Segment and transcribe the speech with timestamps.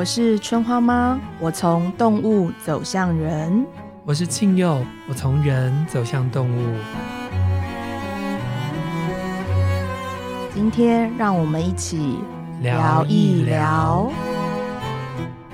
[0.00, 3.66] 我是春花妈，我从动物走向人。
[4.06, 6.74] 我是庆佑，我从人走向动物。
[10.54, 12.16] 今天让我们一起
[12.62, 14.10] 聊一聊。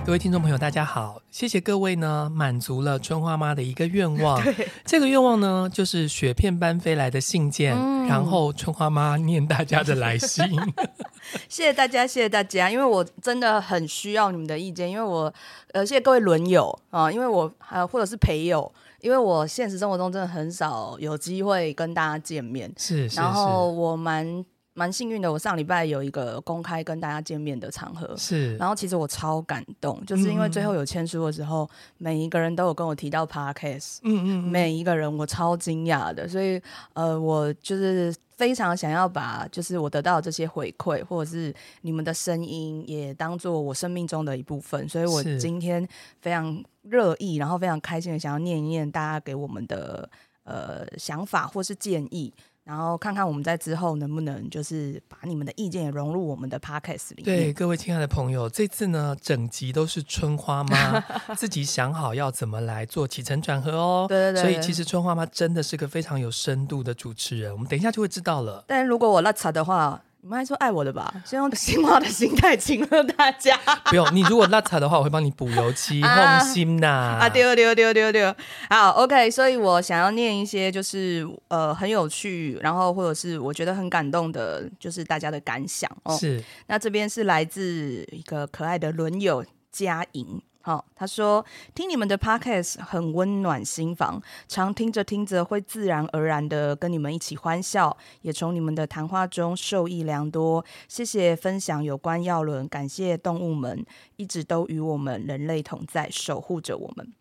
[0.05, 1.21] 各位听众朋友，大家好！
[1.33, 4.41] 谢谢各位呢，满足了春花妈的一个愿望。
[4.87, 10.45] 这个愿望呢，就是雪片般飞来的信件，嗯、然后春花妈念大家的来信。
[11.49, 15.33] 谢谢大家，谢谢大家，因为我真的很需要你们的意见，因为我
[15.73, 24.45] 呃，谢谢各位轮友啊、呃，因为我呃、或者是陪友，因为我现实生活中真的很少有机会跟大家见面，是，然后我蛮。
[24.77, 28.55] 蛮幸运的，我上礼拜有一个公开跟大家见面的场合，是。
[28.59, 36.61] 然后其实我超感动，就是因为最后有签书的时候，嗯、每一个人都有跟我提到 Podcast，嗯，嗯嗯，每一个人我超惊讶的，所以
[36.93, 45.89] 呃，我就是非常想要把就是我得到的这些回馈，或者是你们的声音，也当做我生命中的一部分，所以我今天
[46.21, 50.07] 非常热意，然后非常开心的想要念一念大家给我们的
[50.45, 52.31] 呃想法或是建议。
[52.67, 57.25] 然后看看我们在之后能不能就是把你们的意见也融入我们的 podcast 里面。
[57.25, 61.01] 对，各位亲爱的朋友，这次呢，整集都是春花妈
[61.39, 64.07] 自己想好要怎么来做起承转合哦。
[64.09, 64.43] 对对对。
[64.43, 68.65] 所以其实春花妈真的是个非常有深度的主持人，我们等一下就会知道了。
[68.67, 70.03] 但如果我拉扯的话。
[70.27, 71.15] 你们还说爱我的吧？
[71.25, 73.57] 先用新话的心态请了大家。
[73.87, 77.17] 不用，你如果邋遢的话，我会帮你补油漆， 放心呐。
[77.21, 78.35] 啊，丢丢丢丢丢。
[78.69, 79.31] 好，OK。
[79.31, 86.17] 所以我想要念一些，就是呃很有趣，然后或者是我觉得很感动的，就是大家的感想哦。
[86.19, 86.43] 是。
[86.67, 90.43] 那这边是来自一个可爱的轮友佳莹。
[90.67, 100.65] 好、哦，他说听你们的 podcast 很温暖心房，常听着听着会自然而然的跟你们一起欢笑，也从你们的谈话中受益良多。
[100.89, 107.15] 谢谢分享有关药轮，感谢动物们一直都与我们人类同在，守护着我们。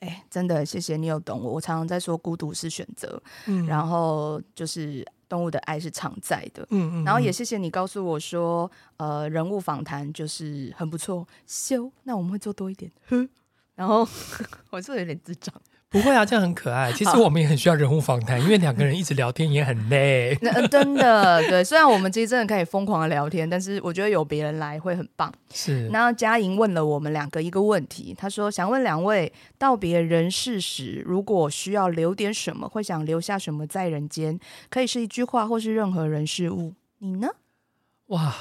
[0.00, 1.52] 哎，真的谢谢你有懂我。
[1.54, 5.02] 我常常在说孤独是选择，嗯，然后就是。
[5.28, 13.28] 动物的爱是常在的，嗯，嗯嗯，然后也谢谢你告诉我说，呃，人物访谈就是很不错，修，那我们会做多一点，哼，
[13.74, 14.00] 然后
[14.70, 15.54] 我是不是有点智障？
[15.90, 16.92] 不会啊，这样很可爱。
[16.96, 20.36] 其实我们也很需要人物访谈，因为两个人一直聊天也很累。
[20.42, 25.32] 那真的，对，虽然我们其实真的可以疯狂的聊天，但是我觉得有别人来会很棒。
[25.52, 25.88] 是。
[25.88, 34.38] 然后佳莹问了我们两个一个问题，他说想问两位，道别人世时，如果需要留点什么，会想留下什么在人间？
[34.68, 36.74] 可以是一句话，或是任何人事物。
[36.98, 37.28] 你呢？
[38.08, 38.34] 哇。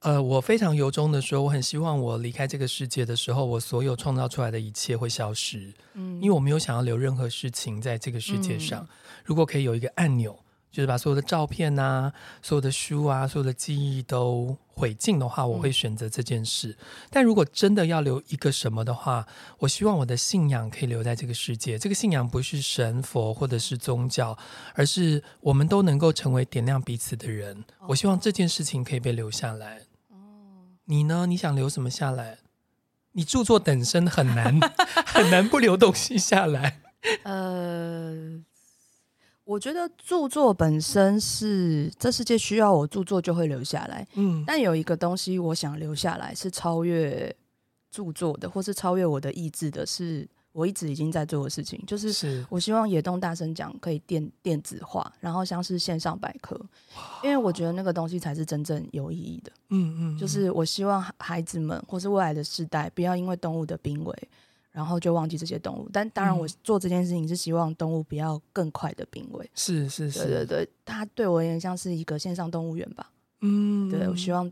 [0.00, 5.72] 呃，我非常由衷的说，我很希望我离开这个世界的时候，我所有创造出来的一切会消失。
[5.94, 8.82] 嗯，因为我没有想要留任何事情在这个世界上。
[8.82, 8.88] 嗯，
[9.24, 10.38] 如果可以有一个按钮。
[10.72, 16.68] 就是把所有的照片啊、所有的书啊、所有的记忆都毁尽的话，我会选择这件事。
[16.68, 16.76] 嗯。
[17.10, 19.26] 但如果真的要留一个什么的话，
[19.58, 21.76] 我希望我的信仰可以留在这个世界。
[21.76, 24.38] 这个信仰不是神佛或者是宗教，
[24.74, 27.64] 而是我们都能够成为点亮彼此的人。
[27.88, 29.80] 我希望这件事情可以被留下来。
[30.90, 31.26] 哦，你呢？
[31.26, 32.38] 你想留什么下来？
[33.12, 34.58] 你著作等身很难，
[35.06, 36.80] 很难不留东西下来。
[37.22, 38.42] 呃。
[39.44, 47.34] 我觉得著作本身是这世界需要我著作就会留下来，嗯，但有一个东西我想留下来是超越
[47.90, 56.60] 著作的，或是超越我的意志的，是我一直已经在做的事情，就是我希望野动大声讲可以电电子化，然后像是线上百科，
[57.22, 64.28] 因为我觉得那个东西才是真正有意义的，嗯嗯，就是我希望孩子们或是未来的世代不要因为动物的濒危。
[64.72, 69.50] 然后就忘记这些动物，但当然我做这件事情是希望动物不要更快的濒危。
[69.52, 73.10] 是是是，对对对，它对我而言像是一个线上动物园吧。
[73.40, 74.50] 嗯，对，我希望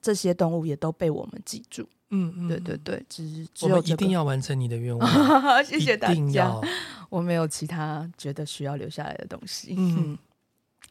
[0.00, 1.84] 这些动物也都被我们记住。
[2.10, 5.08] 嗯嗯，对对对，只只有、这个、一定要完成你的愿望。
[5.64, 6.52] 谢谢大家，
[7.08, 9.74] 我没有其他觉得需要留下来的东西。
[9.76, 10.18] 嗯，嗯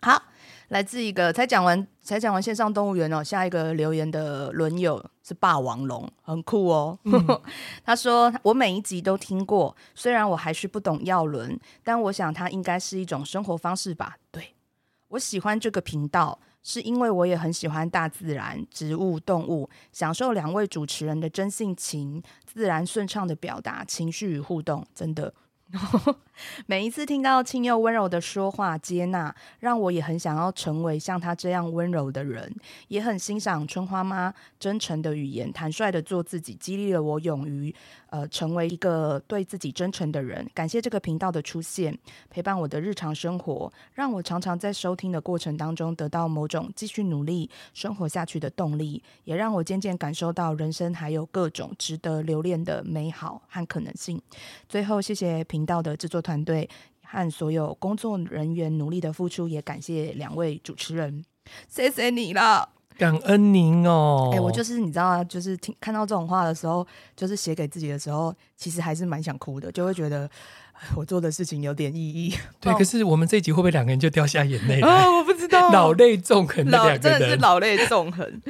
[0.01, 0.21] 好。
[0.69, 6.97] 来自一个才讲完才讲完线上动物园哦，下一个留言的轮友是霸王龙，很酷哦。
[7.03, 7.41] 嗯、
[7.85, 14.17] 他说我每一集都听过，虽然我还是不懂药轮，但我想它应该是一种生活方式吧。
[14.31, 14.55] 对，
[15.09, 25.31] 我喜欢这个频道，是因为我也很喜欢大自然、植物、动物，享受两位主持人的真性情、自然顺畅的表达情绪与互动，真的。
[26.67, 32.53] 每一次听到庆祐温柔的说话接纳，让我也很想要成为像他这样温柔的人，
[32.87, 37.73] 也很欣赏春花妈真诚的语言，坦率的做自己，激励了我勇于
[38.09, 40.47] 呃成为一个对自己真诚的人。
[40.53, 41.97] 感谢这个频道的出现，
[42.29, 54.21] 陪伴我的日常生活，让我常常在收听的过程当中得到某种继续努力生活下去的动力，也让我渐渐感受到人生还有各种值得留恋的美好和可能性。
[54.67, 56.69] 最后，谢谢频道的制作团队
[57.03, 61.23] 和所有工作人员努力的付出，也感谢两位主持人，
[61.67, 64.29] 谢谢你了，感恩您哦。
[64.33, 70.29] 哎、欸，我就是你知道啊，就是听看到这种话的时候，就是写给自己的时候，其实还是蛮想哭的，就会觉得。
[70.93, 72.73] 我做的事情有点意义， 对。
[72.73, 74.81] 可是我们这一集会不会两个人就掉下眼泪？
[74.81, 78.41] 哦，我不知道， 老泪纵横的两个人，真的是老泪纵横。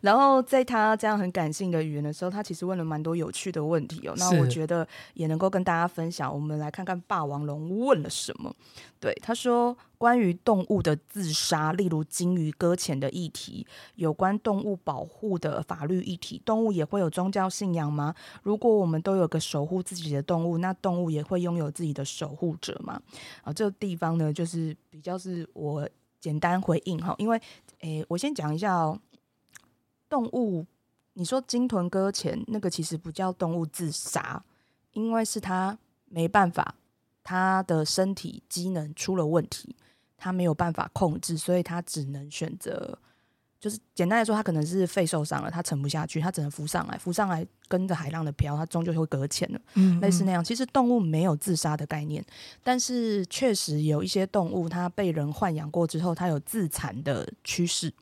[0.00, 4.14] 然后在他这样很感性的语言的时候，他其实问了蛮多有趣的问题哦。
[4.16, 6.32] 那我觉得也能够跟大家分享。
[6.32, 8.54] 我们来看看霸王龙问了什么。
[9.00, 9.76] 对，他说。
[10.02, 13.64] 关于动物的自杀，例如鲸鱼搁浅的议题，
[13.94, 18.12] 有关动物保护的法律议题，动物也会有宗教信仰吗？
[18.42, 23.00] 如果我们都有个守护自己的动物，那动物也会拥有自己的守护者吗？
[23.44, 25.88] 啊，这个地方呢，就是比较是我
[26.18, 27.40] 简单回应哈，因为
[27.82, 28.98] 诶，我先讲一下哦，
[30.08, 30.66] 动物，
[31.12, 34.42] 你说鲸豚搁浅，那个其实不叫动物自杀，
[34.94, 36.74] 因为是它没办法，
[37.22, 39.76] 它的身体机能出了问题。
[40.22, 42.96] 他没有办法控制，所以他只能选择，
[43.58, 49.60] 就是简单来说，他可能是肺受伤了，他沉不下去，他只能浮上来，浮上来跟着海浪的飘，他终究会搁浅了。
[49.74, 50.44] 嗯，嗯，类似那样。
[50.44, 52.24] 其实动物没有自杀的概念，
[52.62, 57.92] 但是确实有一些动物，它被人豢养过之后，它有自残的趋势，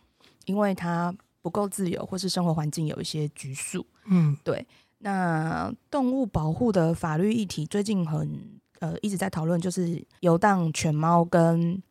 [0.44, 3.86] 因为它不够自由，或是生活环境有一些局促。
[4.04, 4.66] 嗯，对。
[4.98, 11.82] 那动物保护的法律议题最近很呃一直在讨论，就是游荡犬猫跟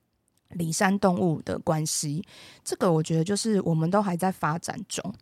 [0.50, 2.24] 里山动物的关系，
[2.64, 5.14] 这个我觉得就是我们都还在发展中。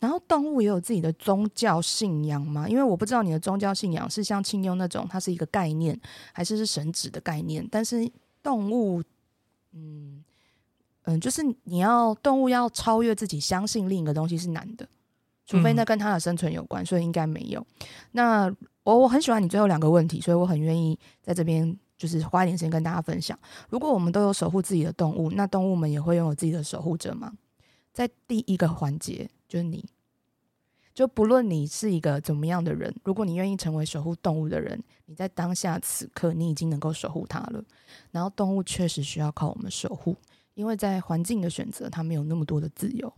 [0.00, 2.68] 然后动物也有自己的宗教信仰嘛？
[2.68, 5.96] 因为我不知道你的宗教信仰是像庆祐那种，它是一个概念，
[6.32, 7.64] 还是是神旨的概念。
[7.70, 8.10] 但是
[8.42, 9.00] 动物，
[9.72, 10.24] 嗯
[11.04, 14.88] 嗯，就是你要动物要超越自己，相信另一个东西是难的，
[15.46, 17.64] 除非那跟它的生存有关，所以应该没有。
[18.10, 18.52] 那
[18.82, 21.78] 我我很喜欢你最后两个问题，所以我很愿意在这边。
[22.02, 23.38] 就是花一点时间跟大家分享，
[23.70, 27.32] 如果我们都有守护自己的动物，那动物们也会拥有自己的守护者吗？
[27.92, 29.88] 在第一个环节，就是你，
[30.92, 37.62] 就不论你是一个怎么样的人，如果你愿意成为守护动物的人，你在当下此刻，你已经能够守护它了。
[38.10, 40.16] 然后动物确实需要靠我们守护，
[40.54, 43.14] 因为在环境的选择，它没有那么多的自由。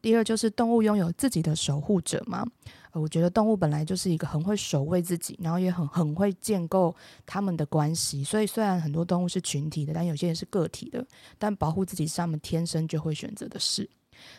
[0.00, 2.46] 第二就是动物拥有自己的守护者吗？
[2.92, 8.22] 呃，我觉得动物本来就是一个很会守卫自己，然后也很很会建构他们的关系。
[8.22, 11.04] 所以虽然很多动物是群体的，但有些人是个体的。
[11.38, 13.88] 但保护自己是他们天生就会选择的事。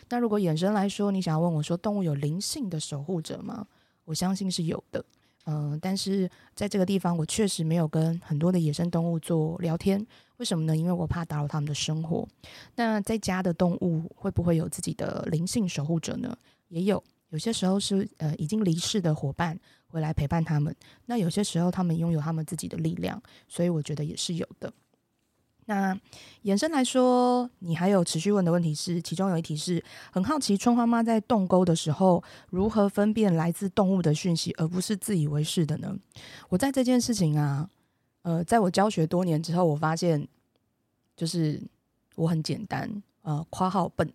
[0.08, 3.66] 那如果衍生来说，你想要问我说，动物有灵性的守护者吗？
[4.04, 5.04] 我相信是有的。
[5.44, 10.04] 嗯、但是在这个地方，我确实没有跟很多的野生动物做聊天。
[10.38, 10.76] 为什么呢？
[10.76, 12.26] 因为我怕打扰他们的生活。
[12.76, 16.36] 那在家的动物会不会有自己的灵性守护者呢？
[16.68, 19.58] 也有，有些时候是呃已经离世的伙伴
[19.88, 20.74] 回来陪伴他们。
[21.06, 24.72] 那有些时候他们拥有他们自己的力量，所以我觉得也是有的。
[25.66, 25.98] 那
[26.42, 29.82] 延伸来说，你还有持续问的问题是，其中有一题是
[30.12, 35.96] 很好奇，春花妈在动沟的时候如何分辨来自动物的讯息，而不是自以为是的呢？
[36.48, 37.68] 我在这件事情啊。
[38.22, 40.26] 呃，在我教学多年之后，我发现
[41.16, 41.60] 就是
[42.16, 42.90] 我很简单，
[43.22, 44.12] 呃，夸号笨，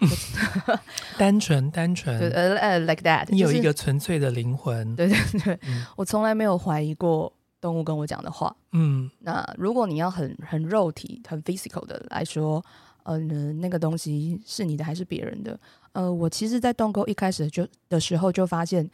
[1.18, 12.62] 单纯单纯，对，呃呃，like that，你有一个纯粹的灵魂，对对对，嗯、我从来没有怀疑过动物跟我讲的话，嗯，那如果你要很很肉体、很 physical 的来说，
[13.04, 15.58] 呃，那个东西是你的还是别人的？
[15.92, 18.90] 呃，我其实，在动沟一开始就的时候就发现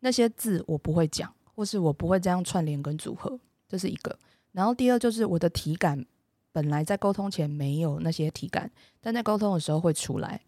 [0.00, 3.38] 那些字我不会讲，或是我不会这样串联跟组合。
[3.68, 4.18] 这是一个，
[4.52, 6.04] 然后第二就是我的体感
[6.52, 10.40] 本来在沟通前没有那些体感，但在沟通的时候会出来，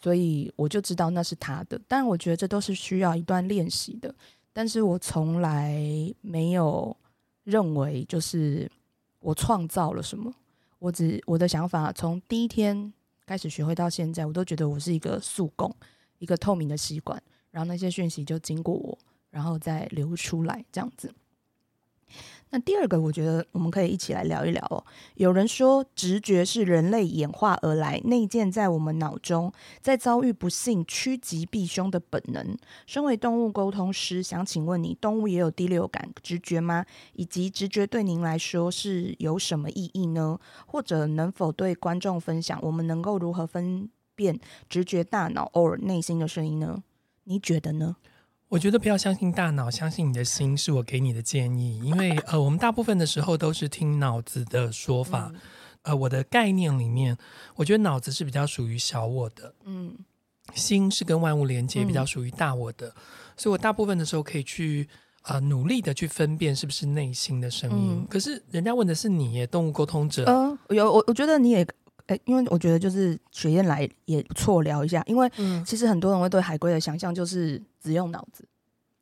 [0.00, 1.80] 所以我就知道那是他的。
[1.88, 4.14] 但我觉得这都是需要一段练习的，
[4.52, 5.82] 但是我从来
[6.20, 6.96] 没有
[7.44, 8.70] 认为就是
[9.18, 10.32] 我创造了什么，
[10.78, 12.92] 我只我的想法从第一天
[13.26, 15.74] 开始学会到现在，我都觉得我是一个速供，
[16.18, 18.96] 一个透明的吸管，然后那些讯息就经过我，
[19.30, 21.12] 然后再流出来这样子。
[22.52, 24.84] 那第二个，我觉得我们可以一起来聊一聊哦。
[25.14, 32.56] 有人说，直觉是人类演化而来，内建在我们脑中，在遭遇不幸趋吉避凶的本能。
[32.86, 36.84] 身为动物沟通师，想请问你，动物也有第六感、直觉吗？
[37.12, 40.36] 以及直觉对您来说是有什么意义呢？
[40.66, 44.36] 或者能否对观众分享，我们能够如何分辨
[44.68, 46.82] 直觉大脑或内心的声音呢？
[47.24, 47.94] 你觉得呢？
[48.50, 51.78] 我觉得不要相信大脑，相信你的心，是我给你的建议。
[51.84, 55.30] 因为呃，我们大部分的时候都是听脑子的说法。
[55.32, 55.40] 嗯、
[55.84, 57.16] 呃，我的概念里面，
[57.54, 59.96] 我觉得脑子是比较属于小我的，嗯，
[60.52, 62.88] 心是跟万物连接，比较属于大我的。
[62.88, 62.94] 嗯、
[63.36, 64.88] 所以我大部分的时候可以去
[65.22, 68.00] 啊、呃，努力的去分辨是不是内心的声音。
[68.00, 70.24] 嗯、可是人家问的是你耶，动物沟通者。
[70.24, 71.64] 嗯、呃，有我，我觉得你也。
[72.24, 75.30] 因为我觉得就是雪燕来也不错聊一下，因为
[75.64, 78.44] 其实很多人会对海龟的想象就是只用脑子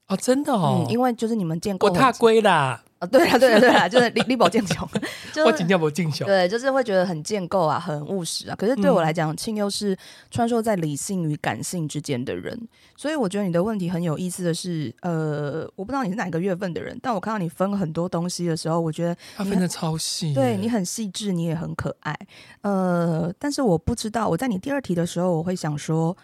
[0.08, 2.82] 哦，真的哦、嗯，因为就是你们见过我踏龟啦。
[2.98, 4.88] 啊、哦，对啊，对啊，对啊，就是你你保健球，
[5.32, 8.56] 就是我尽量不进球，对，就是会觉得很建构啊，很务实啊。
[8.56, 9.96] 可是对我来讲，庆祐是
[10.30, 12.58] 穿梭在理性与感性之间的人，
[12.96, 22.18] 所以我觉得你的问题很有意思的是，呃，我不知道你是哪个月份的人，但我看到你分很多东西的时候，我觉得他分的超细，对你很细致，你也很可爱，
[22.62, 26.16] 呃，但是我不知道，我在你第二题的时候，我会想说。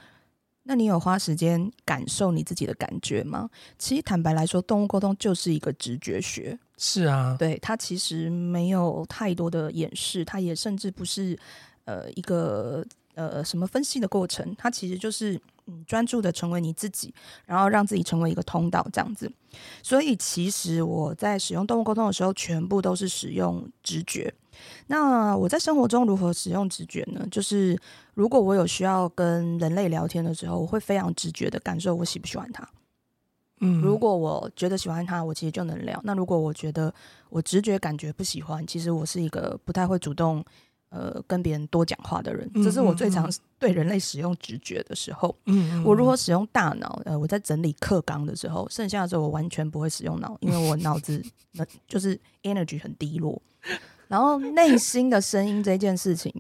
[0.67, 3.51] 那你有花时间感受你自己的感觉吗？
[3.79, 6.59] 其实坦白来说，动物沟通就是一个直觉学。
[6.77, 11.39] 是啊，对，它其实没有太多的掩饰，它也甚至不是
[11.85, 17.15] 呃一个呃什么分析的过程，它其实就是嗯专注的成为你自己，
[17.47, 19.31] 然后让自己成为一个通道这样子。
[19.83, 24.35] 所以其实我在使用动物沟通的时候，全部都是使用直觉。
[24.89, 27.25] 那我在生活中如何使用直觉呢？
[27.31, 27.79] 就是
[28.15, 32.69] 如果我有需要跟人类聊天的时候，我会非常直觉的感受我喜不喜欢他。
[33.65, 36.01] 嗯，如果我觉得喜欢他，我其实就能聊。
[36.05, 36.93] 那如果我觉得
[37.31, 40.45] 我直觉感觉不喜欢，其实我是一个不太会主动
[40.91, 42.49] 呃跟别人多讲话的人。
[42.63, 43.29] 这是我最常
[43.59, 45.35] 对人类使用直觉的时候。
[45.47, 47.01] 嗯，我如何使用大脑？
[47.05, 53.41] 呃，我在整理课纲的时候，剩下的时候我完全不会使用脑，因为我脑子那就是 energy 很低落。
[54.07, 56.33] 然后内心的声音这件事情，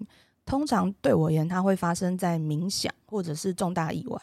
[0.44, 4.20] 通常对我而言，它会发生在冥想或者是重大意外，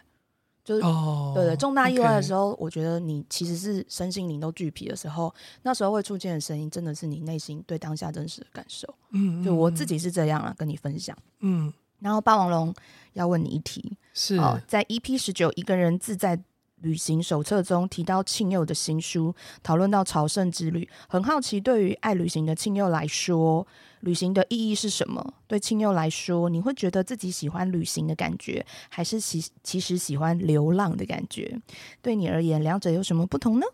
[0.64, 8.88] 就是、oh, 对对，重大意外的时候.我觉得你其实是身心灵都俱疲的时候，那时候会出现的声音，真的是你内心对当下真实的感受。
[9.12, 11.18] 嗯，就我自己是这样啊，跟你分享。
[11.40, 12.74] 嗯，然后霸王龙
[13.14, 16.40] 要问你一题，是、哦、在 EP 十九一个人自在
[16.82, 23.66] 旅行手册中提到庆佑的新书，讨论到朝圣之旅，很好奇，对于爱旅行的庆佑来说，
[24.02, 25.34] 旅行的意义是什么？
[25.48, 31.60] 对亲友来说，你会觉得自己喜欢旅行的感觉，还是其其实喜欢流浪的感觉？
[32.02, 33.66] 对你而言，两者有什么不同呢？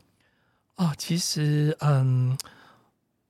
[0.75, 2.37] 哦，其实，嗯，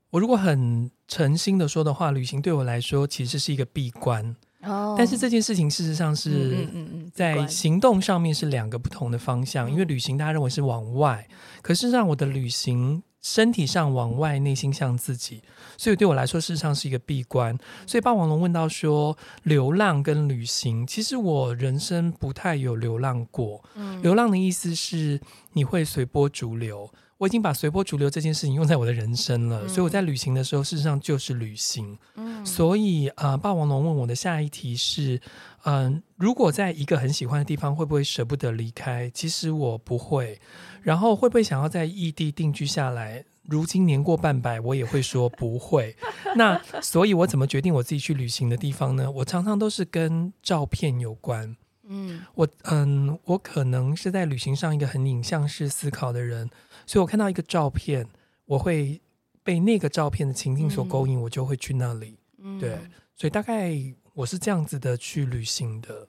[0.10, 4.36] 我如果很诚心的说的话，旅行对我来说其实是一个闭关。
[4.64, 6.68] 哦，但是这件事情事实上是
[7.14, 11.26] 在行动上面是两个不同的方向，因为旅行大家认为是往外，
[11.62, 15.42] 可是让我的旅行身体上往外，内心向自己，
[15.78, 17.58] 所以对我来说事实上是一个闭关。
[17.86, 23.62] 所以霸王龙问到说，流浪跟旅行，其实我人生不太有流浪过。
[24.02, 25.20] 流浪的意思是
[25.52, 26.90] 你会随波逐流。
[27.18, 31.98] 我已经把随波逐流这件事情用在我的人生了，嗯、所以我在旅行的时候，事实上就是旅行。
[32.14, 35.20] 嗯，所以呃，霸王龙问我的下一题是，
[35.64, 39.10] 嗯、呃，如果在一个很喜欢的地方，会不会舍不得离开？
[39.10, 40.40] 其实我不会。
[40.88, 43.26] 然后会不会想要在异地定居下来？
[43.44, 45.94] 如今年过半百，我也会说不会。
[46.38, 49.12] 那所以，我怎么决定我自己去旅行的地方呢？
[49.12, 51.58] 我常常都是跟照片有关。
[51.90, 56.50] 嗯，我嗯，我可能是在旅行上一个很影像式思考的人。
[56.86, 58.08] 所以我看到一个照片，
[58.46, 59.02] 我会
[59.44, 62.18] 被那个照片的情境所勾引，嗯、我就会去那里。
[62.38, 62.80] 嗯、对，
[63.14, 63.74] 所以大概
[64.14, 66.08] 我是这样子的去旅行的。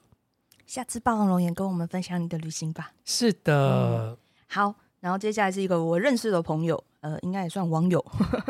[0.65, 2.93] 下次霸王龙也跟我们分享你的旅行吧。
[3.03, 4.17] 是的，嗯、
[4.49, 4.75] 好。
[5.01, 8.05] 然后接下来是一个我认识的朋友，呃，应该也算网友，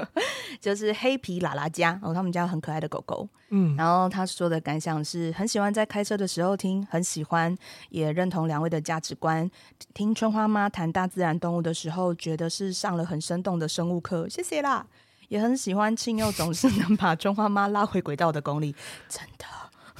[0.60, 7.56] 就是黑皮拉拉家，然后他们家很可爱的狗狗，嗯，然后他说的感想是很喜欢在开车的时候听，很喜欢，
[7.90, 9.48] 也认同两位的价值观。
[9.94, 14.84] 听春花妈谈大自然动物的时候，觉得是上了很生动的生物课，谢谢啦。
[15.28, 18.76] 也很喜欢庆佑总是能把春花妈拉回轨道的功力，
[19.08, 19.46] 真的。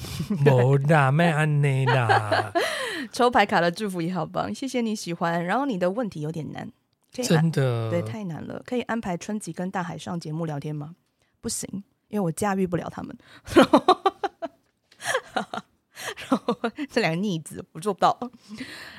[0.44, 2.52] 没啦，没安内啦。
[3.12, 5.44] 抽牌卡的祝福也好棒，谢谢你喜欢。
[5.44, 6.70] 然后你的问题有点难，
[7.10, 8.62] 真的，对，太难了。
[8.64, 10.94] 可以安排春吉跟大海上节目聊天吗？
[11.40, 11.68] 不行，
[12.08, 13.16] 因为我驾驭不了他们。
[16.28, 16.56] 然后
[16.90, 18.16] 这两个逆子我做不到。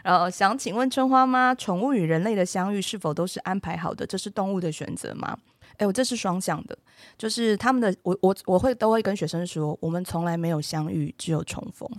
[0.04, 4.06] 然后想请问春花妈，宠物与人类的相遇是否都是安排好的？
[4.06, 5.38] 这是动物的选择吗？
[5.78, 6.78] 哎，我这是双向的，
[7.18, 11.90] 就是他们的，我我我会都会跟学生说，我们从来没有相遇，只有重逢，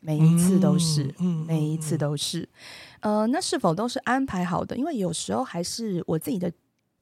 [0.00, 2.48] 每一次都是，嗯，每一次都是，
[3.00, 4.76] 呃，那是否都是安排好的？
[4.76, 6.52] 因为有时候还是我自己的。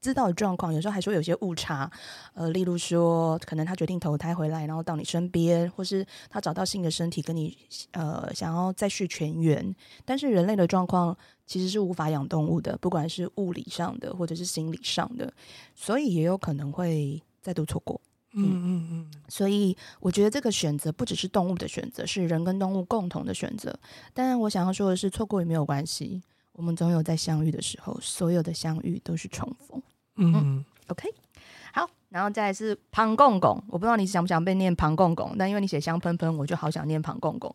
[0.04, 1.90] 知道的状况，有时候还是会有些误差，
[2.34, 7.56] 呃，例如说，可能他决定投胎回来，然后到你身边，或是他找到新的身体跟你，
[7.92, 9.75] 呃，想要再续前缘。
[10.04, 15.32] 但是人类的状况其实是无法养动物的，不管是物理上的或者是心理上的，
[15.75, 17.99] 所以也有可能会再度错过。
[18.34, 19.11] 嗯嗯嗯。
[19.28, 23.75] 所以我觉得这个选择不只是动物的选择，是人跟动物共同的选择。
[24.12, 26.20] 当然，我想要说的是，错过也没有关系，
[26.52, 29.80] 我们总有在相遇的时候，所有的相遇都是重逢。
[30.16, 31.09] 嗯，OK，
[31.73, 37.54] 好，然后再来是庞公公，我不知道你想不想被念庞公公，但因为你写香喷喷，我就好想念庞公公。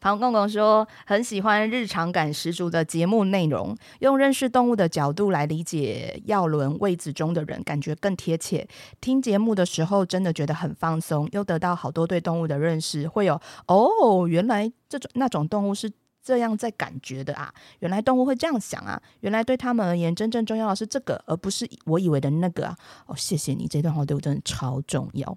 [0.00, 8.66] 庞公公说很喜欢日常感十足的节目内容，用认识动物的角度来理解药轮位子中的人，感觉更贴切。
[9.00, 15.90] 听节目的时候真的觉得很放松，又得到好多对动物的认识，会有哦，原来这种那种动物是。
[16.30, 22.76] 这样在感觉的啊，原来动物会这样想啊，原来对他们而言，真正重要的是这个，而不是我以为的那个啊。
[23.06, 25.36] 哦，谢谢你，这段话对我真的超重要。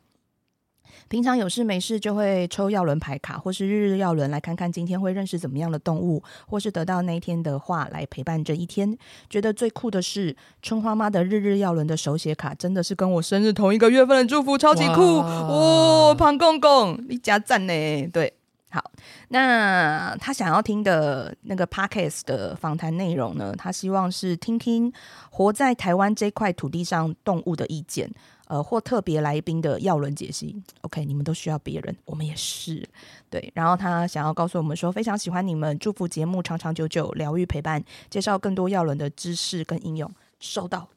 [1.10, 8.96] 平常有事没事就会抽药轮牌卡，或是日日药轮来看看今天会认识怎么样的动物，或是得到那一天的话来陪伴这一天。
[9.28, 16.16] 觉得最酷的是春花妈的日日药轮的手写卡，真的是跟我生日同一个月份的祝福，超级酷哦！
[16.18, 18.08] 庞公公，你加赞呢？
[18.14, 18.32] 对。
[18.74, 18.92] 好，
[19.28, 23.54] 那他想要听的那个 podcast 的访谈内容呢？
[23.56, 24.92] 他希望是听听
[25.30, 28.10] 活在台湾这块土地上动物的意见，
[28.48, 30.60] 呃，或特别来宾的药轮解析。
[30.82, 32.84] OK，你们都需要别人，我们也是。
[33.30, 40.12] 对，然后他想要告诉我们说，非常喜欢你们，祝福节目长长久久，疗愈陪伴，介绍更多药轮的知识跟应用。
[40.40, 40.90] 收到。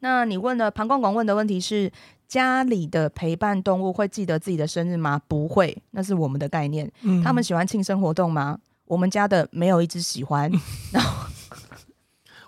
[0.00, 1.90] 好，那你问的庞公公问的问题是？
[2.28, 5.18] 家里的陪伴动物会记得自己的生日吗？
[5.26, 6.92] 不会，那是我们的概念。
[7.00, 8.58] 嗯、他们喜欢庆生活动吗？
[8.84, 10.52] 我们家的没有一只喜欢。
[10.92, 11.26] 然后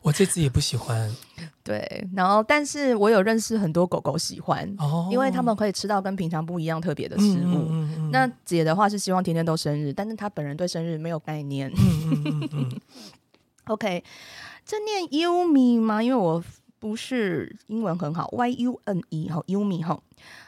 [0.03, 1.11] 我这只也不喜欢。
[1.65, 7.65] 对，然后但是我有认识很多狗狗喜欢，哦、因为他们可以吃到跟平常不一样特别的食物。
[7.71, 11.73] 嗯嗯嗯、那姐的话是希望天天都生日，但是她本人对生日没有概念。
[13.65, 14.05] OK，
[14.67, 16.03] 这念 Yumi 吗？
[16.03, 16.45] 因为我。
[16.81, 20.03] 不是英文很好，Y U N E 哈，Yumi 哈，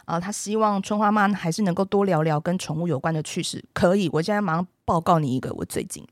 [0.06, 3.62] 啊，他希望春花妈还是能够多聊聊跟宠物有关的趣事。
[3.74, 6.02] 可以，我现在马上报告你一个，我最近，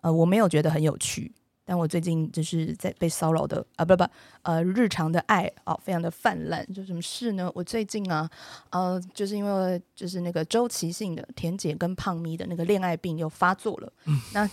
[0.00, 1.32] 呃，我没有觉得很有趣，
[1.64, 4.06] 但我最近就是在被骚扰的啊，不不，
[4.42, 6.64] 呃，日常的爱啊，非常的泛滥。
[6.72, 7.50] 就什么事呢？
[7.52, 8.30] 我最近啊，
[8.70, 13.92] 呃，就是因为就是那个周期性的田姐跟胖咪的那个恋爱病又发作了。
[14.06, 14.48] 嗯、那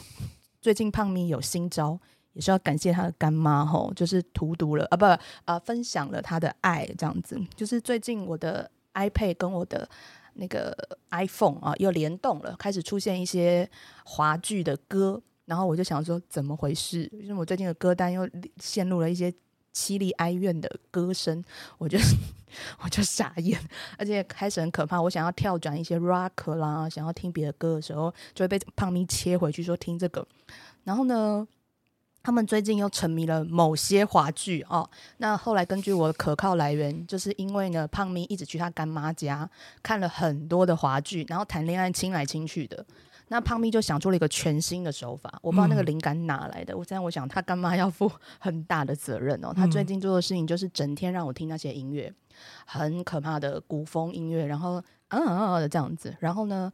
[0.59, 1.99] 最近胖咪有新招。
[2.35, 5.05] 也是要感谢他的干妈吼，就是荼毒了啊，不
[5.45, 7.39] 啊、分享了他的爱这样子。
[7.55, 9.89] 就是最近我的 iPad 跟我的
[10.33, 10.77] 那个
[11.11, 13.67] iPhone 啊又联动了，开始出现一些
[14.03, 17.09] 华剧的歌，然后我就想说怎么回事？
[17.13, 19.33] 因为我最近的歌单又陷入了一些
[19.73, 21.43] 凄厉哀怨的歌声，
[21.77, 21.97] 我就
[22.83, 23.57] 我就傻眼，
[23.97, 25.01] 而且开始很可怕。
[25.01, 30.27] 我想要跳转一些 rock 啦，想要听别的歌的时候，就会被胖咪切回去说听这个，
[30.83, 31.47] 然后呢？
[32.25, 34.89] 他们最近又沉迷了某些华剧哦。
[35.17, 39.47] 那后来根据我的可靠来源，就是因为呢，胖咪一直去他干妈家
[39.83, 42.83] 看了很多的华剧，然后谈恋爱亲来亲去的。
[43.27, 46.75] 那胖咪就想出了一个全新的手法，我不知道那个灵感哪来的。
[46.75, 49.53] 我现在我想，他干妈要负很大的责任哦。
[49.55, 52.11] 他最近做的事情就是整天让我听那些音乐，
[52.65, 56.15] 很可怕的古风音乐，然后嗯嗯嗯的这样子。
[56.19, 56.71] 然后呢，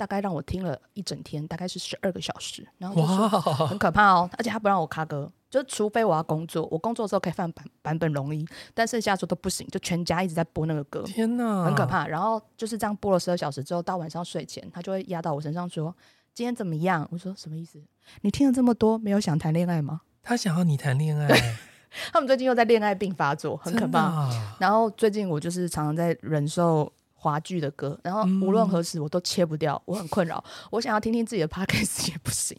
[0.00, 4.30] 大概让我听了一整天，大概是十二个小时，然后就是很可怕哦。
[4.38, 11.02] 而且他不让我卡歌，就除非我要工作，我工作的时候可以放版版本容易，但剩下的时候都不行，就全家一直在播那个歌。
[11.02, 12.06] 天哪，很可怕。
[12.08, 15.94] 然后就是这样播了十二小时之后，到晚上睡前，他就会压到我身上说
[16.32, 17.78] ：“今天怎么样？”我说：“什么意思？
[18.22, 21.28] 你听了这么多，没有想谈恋爱吗？”他想要你谈恋爱。
[22.10, 23.98] 他们最近又在恋爱病发作，很可怕。
[23.98, 26.90] 啊、然后最近我就是常常在忍受。
[27.22, 30.42] 华剧的歌，然后无论何时我都切不掉，嗯、我很困扰。
[30.72, 32.56] 我想要听听自己的 podcast 也不行，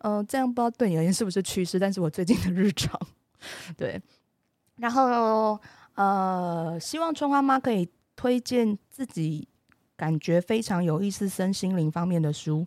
[0.00, 3.00] 嗯、呃，这样不知道对你而言是不是趋势，但是我最近的日常，
[3.78, 4.02] 对。
[4.78, 5.60] 然后
[5.94, 9.46] 呃，希望春花妈可以推荐自己
[9.96, 12.66] 感觉非常有意思身心灵方面的书。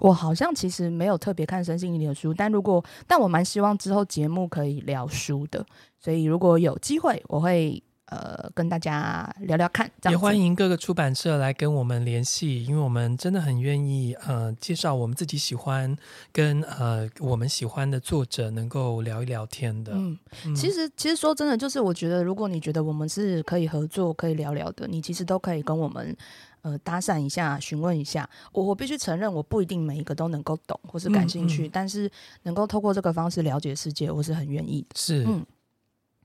[0.00, 5.64] 我好像其实没有特别看身心灵的书，但如果但我蛮希望之后节目可以聊书的，
[6.00, 7.80] 所以如果有机会，我会。
[8.12, 9.90] 呃跟大家聊聊看。
[10.10, 15.96] 也欢迎各个出版社来跟我们联系，因为我们真的很愿意呃介绍我们自己喜欢
[16.30, 19.92] 跟呃我们喜欢的作者能够聊一聊天的。
[19.94, 26.14] 嗯，嗯其实其实说真的，就是我觉得如果你觉得我们是可以合作、可以聊聊的，你其实都可以跟我们。
[26.64, 28.22] 呃，搭讪一下，询问一下。
[28.52, 32.08] 我我必须承认，我不一定每一个都能够懂或是感兴趣，嗯嗯、但是
[32.44, 34.86] 能够透过这个方式了解世界，我是很愿意的。
[34.94, 35.44] 是，嗯。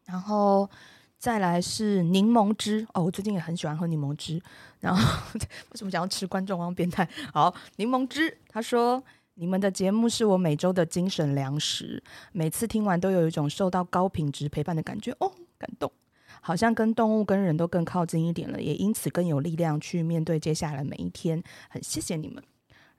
[0.06, 0.70] 然后
[1.18, 4.42] 再来是柠檬汁哦，我最近也很喜欢喝柠檬汁。
[4.80, 5.02] 然后
[5.34, 7.08] 为什么想要吃观众当变态？
[7.34, 8.38] 好，柠檬汁。
[8.48, 9.04] 他说，
[9.36, 12.02] 你们的节目是我每周的精神粮食，
[12.32, 15.92] 每次听完都有一种受到高品质陪伴的感觉哦，感动。
[16.40, 21.42] 好像跟动物跟人都更靠近一点了，也因此更有力量去面对接下来每一天。
[21.70, 22.42] 很谢谢你们。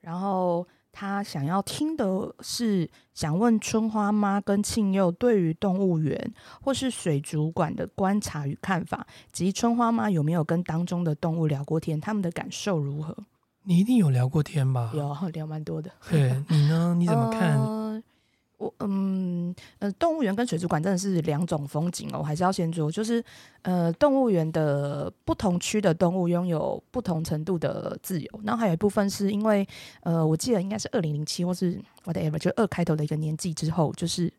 [0.01, 13.15] 然后他想要听的是，想问春花妈跟庆佑对于动物园或是水族馆的观察与看法，及春花妈有没有跟当中的动物聊过天，他们的感受如何？
[13.63, 14.91] 你一定有聊过天吧？
[14.93, 15.91] 有聊蛮多的。
[16.09, 16.95] 对，你呢？
[16.97, 17.57] 你怎么看？
[17.59, 18.03] 呃
[18.59, 23.23] 我嗯呃，动物园跟水族馆真的是两种风景哦，我还是要先说，就是
[23.63, 29.67] 呃，动物园的不同区的动物拥有不同程度的自由，然后还有一部分是因为
[30.01, 34.31] 呃，我记得应该是二零零七或是 whatever，就二开头的一个年纪之后，就是。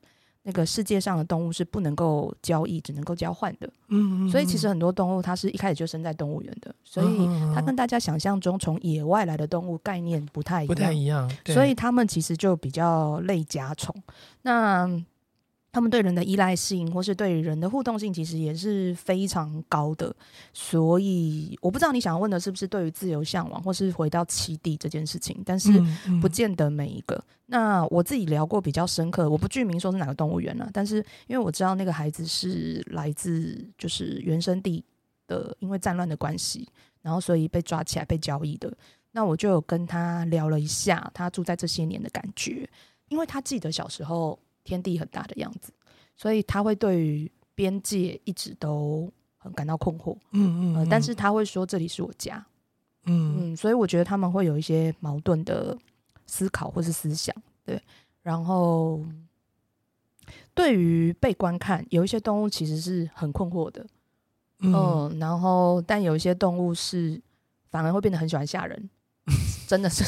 [0.42, 3.66] 那个世界上的动物是不能够交易，只能够交换的。
[3.88, 11.30] 嗯，嗯，嗯，所以其实很多动物它是一开始就生在动物园的，所以它跟大家想象中从野外来的动物概念不太一样，不太一样。
[11.46, 13.94] 所以它们其实就比较类甲虫。
[14.42, 14.88] 那
[15.72, 20.12] 他们对人的依赖性，或是对人的互动性，其实也是非常高的。
[20.52, 25.70] 所以我不知道你想要问的是不是对于自由向往，或是回到栖地这件事情，但是
[26.20, 27.14] 不见得每一个。
[27.14, 30.96] 嗯嗯、那我自己聊过比较深刻，我不具名说是哪个动物园了，但是
[31.28, 34.84] 因为我知道那个孩子是来自就是原生地
[35.28, 36.68] 的，因为战乱的关系，
[37.00, 38.72] 然后所以被抓起来被交易的。
[39.12, 42.68] 那我就有跟他聊了一下他住在这些年的感觉，
[43.08, 44.36] 因为他记得小时候。
[44.70, 45.72] 天地很大的样子，
[46.14, 50.16] 所以他会对于边界一直都很感到困惑。
[50.30, 52.46] 嗯嗯、呃，但是他会说这里是我家。
[53.06, 55.76] 嗯嗯，所以我觉得他们会有一些矛盾的
[56.26, 57.34] 思考或是思想。
[57.64, 57.82] 对，
[58.22, 59.04] 然后
[60.54, 63.84] 对于被观看，有一些动物其实是很困惑的。
[64.60, 67.20] 嗯、呃，然后但有一些动物是
[67.70, 68.88] 反而会变得很喜欢吓人。
[69.66, 70.04] 真的是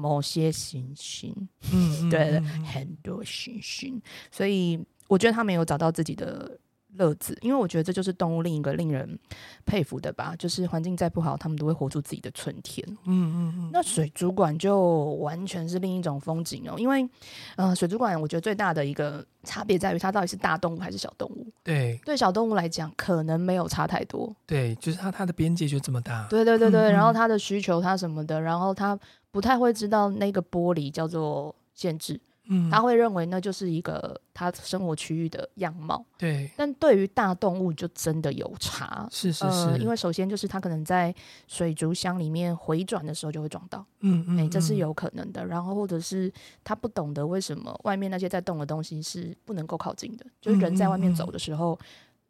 [0.00, 1.34] 某些行星，
[1.72, 6.58] 嗯，对对，很多行星，所以我觉得他没有找到自己的
[6.96, 9.18] 乐子，因为我觉得这就是动物另一个令人
[9.64, 12.86] 佩服的吧，就是环境再不好，他们都会活出自己的春天。
[13.04, 13.70] 嗯嗯嗯。
[13.72, 17.08] 那水族馆就完全是另一种风景哦，因为
[17.56, 21.46] 呃，水族馆我觉得最大的一个差别在于它到底是大动物还是小动物。
[21.62, 24.34] 对，对小动物来讲，可能没有差太多。
[24.46, 26.26] 对，就是它它的边界就这么大。
[26.28, 28.98] 对对对对，嗯嗯，然后它的需求它什么的，然后它
[29.30, 32.20] 不太会知道那个玻璃叫做限制。
[32.52, 36.04] 嗯，他会认为那就是一个他生活区域的样貌。
[36.18, 39.08] 对，但对于大动物就真的有差。
[39.10, 41.14] 是是是，呃，因为首先就是他可能在
[41.46, 43.86] 水族箱里面回转的时候就会撞到。
[44.00, 45.46] 嗯嗯，欸，这是有可能的。
[45.46, 46.32] 然后或者是
[46.64, 51.78] 他不懂得为什么外面那些在动的东西是不能够靠近的，就是人在外面走的时候，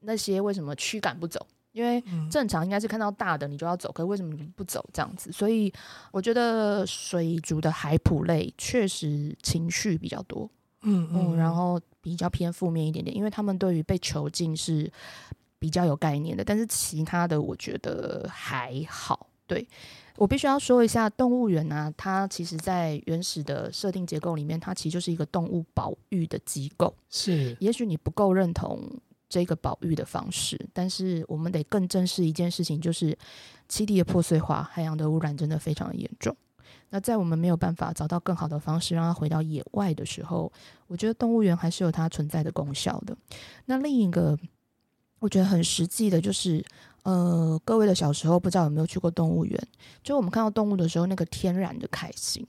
[0.01, 1.47] 那些为什么驱赶不走？
[1.73, 5.31] 因为正常应该是看到大的你就要走，可是为什么你不走这样子？
[5.31, 5.73] 所以
[6.11, 10.51] 我觉得水族的海普类确实情绪比较多，
[10.83, 14.91] 嗯嗯，然后比较偏负面一点点，因为他们对于被囚禁是
[15.59, 16.43] 比较有概念的。
[16.43, 19.29] 但是其他的我觉得还好。
[19.47, 19.67] 对，
[20.17, 26.95] 我必须要说一下，动物园啊，它其实在原始的设定结构里面，它其实就是一个动物保育的机构。
[27.09, 28.81] 是，也许你不够认同。
[29.31, 33.17] 这个保育的方式，但是我们得更正视一件事情，就是
[33.69, 36.37] 栖地的破碎化，海洋的污染真的非常的严重。
[36.91, 40.53] 那在我们没有办法找到更好的方式让它回到野外的时候，
[40.89, 43.17] 我觉得动物园还是有它存在的功效的。
[43.67, 44.37] 那另一个
[45.21, 46.65] 我觉得很实际的就是，
[47.05, 49.69] 呃，各位的小时候不知道有没有去过动物园？
[50.03, 52.45] 就我们看到动物的时候，那个天然的开心。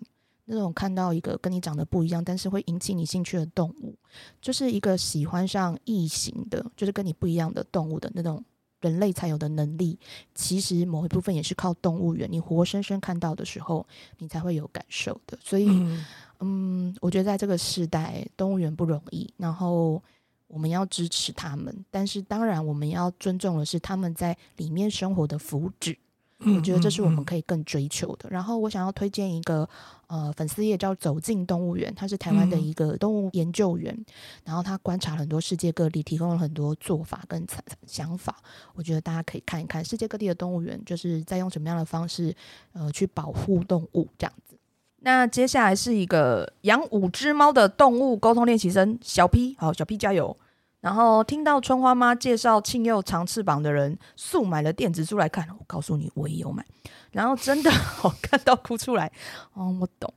[0.53, 3.95] 那种看到一个跟你长得不一样，但是会引起你兴趣的动物，
[4.41, 8.43] 就是一个喜欢上异形的，就是跟你不一样的动物的那种
[8.81, 9.97] 人类才有的能力。
[10.35, 13.87] 其实某一部分也是靠动物园，你活生生看到的时候，
[14.17, 15.39] 你才会有感受的。
[15.41, 16.05] 所以，嗯，
[16.41, 20.03] 嗯，我觉得在这个时代，动物园不容易，然后
[20.47, 25.95] 我们要支持他们，但是当然我们要尊重的是他们在里面生活的福祉。
[26.43, 28.29] 我觉得这是我们可以更追求的。
[28.29, 29.67] 然后我想要推荐一个
[30.07, 33.95] 呃粉丝页叫“走进动物园”，他是台湾的一个动物研究员，
[34.43, 37.45] 然后他观察了很多世界各地，提供了很多做法跟
[37.85, 38.35] 想法。
[38.73, 42.35] 我觉得大家可以看一看世界各地的动物园，就是在用什么样的方式
[42.73, 44.57] 呃去保护动物这样子。
[45.03, 50.37] 那接下来是一个养五只猫的动物沟通练习生小 P，好，小 P 加油。
[50.81, 55.47] 然后听到春花妈介绍庆佑长翅膀的人，速买了电子书来看。
[55.57, 56.65] 我告诉你，我也有买，
[57.11, 59.11] 然后真的好看到哭出来。
[59.53, 60.11] 哦，我懂，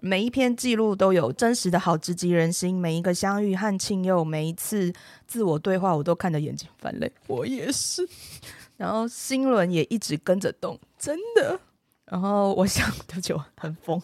[0.00, 2.80] 每一篇记录都有真实的好，直击人心。
[2.80, 4.92] 每一个相遇和庆佑，每一次
[5.26, 7.12] 自我对话，我都看得眼睛泛泪。
[7.26, 8.08] 我也是，
[8.76, 11.58] 然后心轮也一直跟着动，真的。
[12.06, 14.00] 然后我想， 对不起，我很疯。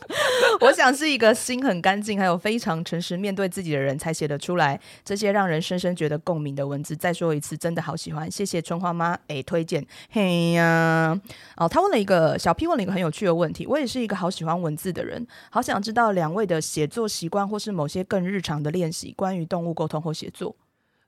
[0.61, 6.97] 我想是一个心很干净，还有非常诚实面对自己的人才写得出来这些让人深深觉得共鸣的文字。
[6.97, 9.87] 再说一次，真的好喜欢，谢谢春花妈诶推荐。
[10.11, 11.19] 嘿呀，
[11.57, 13.67] 哦，他问了一个小 P 问了一个很有趣的问题。
[13.67, 20.57] 我也是一个好喜欢文字的人，好想知道两位的写作习惯，或是某些更日常的练习，关于动物沟通或写作。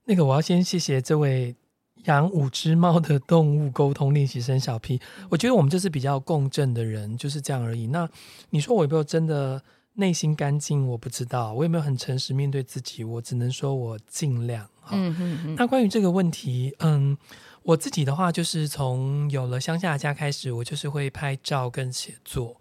[0.05, 1.57] 那个，我要先谢谢这位。
[2.05, 5.01] 养五只猫的动物沟通练习生小 P，
[5.31, 7.87] 我觉得我们就是比较共振的人，就是这样而已。
[7.87, 8.09] 那
[8.51, 9.63] 你说我有没有真的
[9.95, 10.89] 内心干净？
[10.89, 13.05] 我不知道，我有没有很诚实面对自己？
[13.05, 14.69] 我只能说我尽量。
[14.91, 15.55] 嗯嗯嗯。
[15.55, 17.17] 那关于这个问题，嗯，
[17.63, 22.61] 我自己的话就是从有了乡下家开始，我就是会拍照跟写作。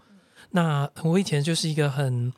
[0.52, 2.32] 那我以前就是一个很。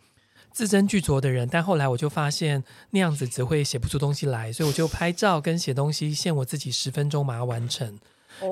[0.54, 8.00] 字斟句酌的人，但后来我就发现那样子只会写不出东西来，所以我就拍照跟写东西，限我自己十分钟把它完成，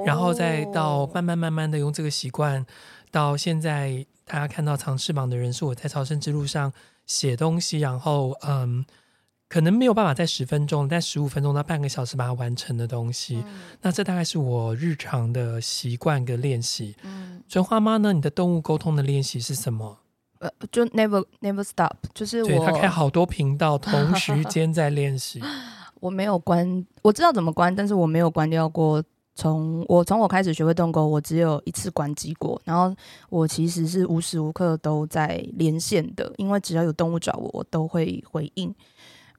[0.06, 2.66] 然后再到慢慢慢慢的用这个习惯，
[3.12, 6.74] 到现在大家看到长翅膀的人是我在朝圣之路上
[7.06, 8.84] 写东西，然后嗯，
[9.48, 13.44] 可能没有办法在十分钟，但十五分钟到半个小时把它完成的东西，
[13.82, 16.96] 那这大概是我日常的习惯跟练习。
[17.48, 18.12] 春花妈呢？
[18.14, 20.00] 你的动物沟通的练习是什么？
[20.42, 25.42] 呃，就 never never stop，就是我对他开好多频道，同时间在练习。
[26.02, 29.04] 我没有关，我知道怎么关，但是我没有关掉过。
[29.34, 32.62] 从我从我开始学会动钩，我只有一次关机过。
[32.66, 32.94] 然后
[33.30, 38.76] 我其实是无时无刻都在连线的，因为只要有动物找我，我都会回应。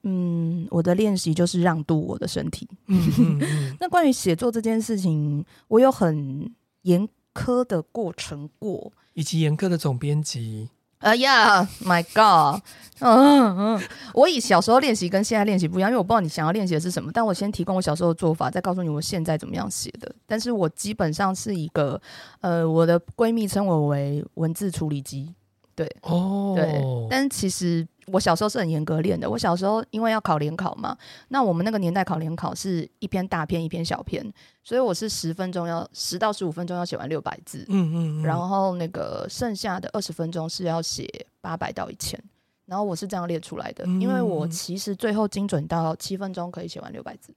[0.01, 2.67] 嗯，我的练习就是让渡我的身体。
[2.87, 10.69] 嗯嗯嗯 那关于写作这件事情，我有很严苛的过程过，以及严苛的总编辑。
[11.03, 12.61] 哎呀、，My God！
[12.99, 13.81] 嗯嗯，
[14.13, 17.11] 我以小时候练习跟现在练习不一样，因为我不知道你想要练习的是什么。
[17.13, 20.09] 但我先提供我小时候的做法，再告诉你我现在怎么样写的。
[20.25, 22.01] 但是我基本上是一个，
[22.39, 25.35] 呃，我的闺蜜称我为文字处理机。
[25.75, 29.29] 对，哦，对，但其实我小时候是很严格练的。
[29.29, 30.97] 我小时候因为要考联考嘛，
[31.29, 34.23] 那我们那个年代考联考是一篇大篇一篇小篇，
[34.63, 41.07] 所以我是十分钟要十到十五分钟要写完六百字，嗯，嗯嗯，然后那个剩下的二十分钟是要写
[41.41, 42.21] 八百到一千，
[42.65, 47.33] 然后我是这样列出来的，因为我其实最后精准到七分钟可以写完六百字。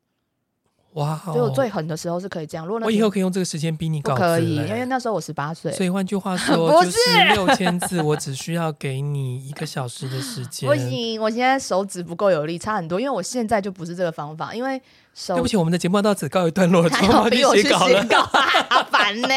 [0.96, 1.20] 哇！
[1.24, 2.66] 所以我最狠的时候是可以这样。
[2.66, 5.70] 如果那我以后可以用这个时间逼你搞，可以，因为那时候我十八岁。
[5.72, 6.98] 所以换句话说， 不是
[7.35, 10.66] 六千字，我只需要给你一个小时的时间。
[10.68, 12.98] 不行，我现在手指不够有力，差很多。
[12.98, 14.80] 因为我现在就不是这个方法，因为
[15.14, 15.35] 手。
[15.35, 16.88] 对不起，我们的节目到此告一段落了。
[16.96, 17.68] 还好逼我去写
[18.04, 18.26] 稿
[18.90, 19.28] 烦呢。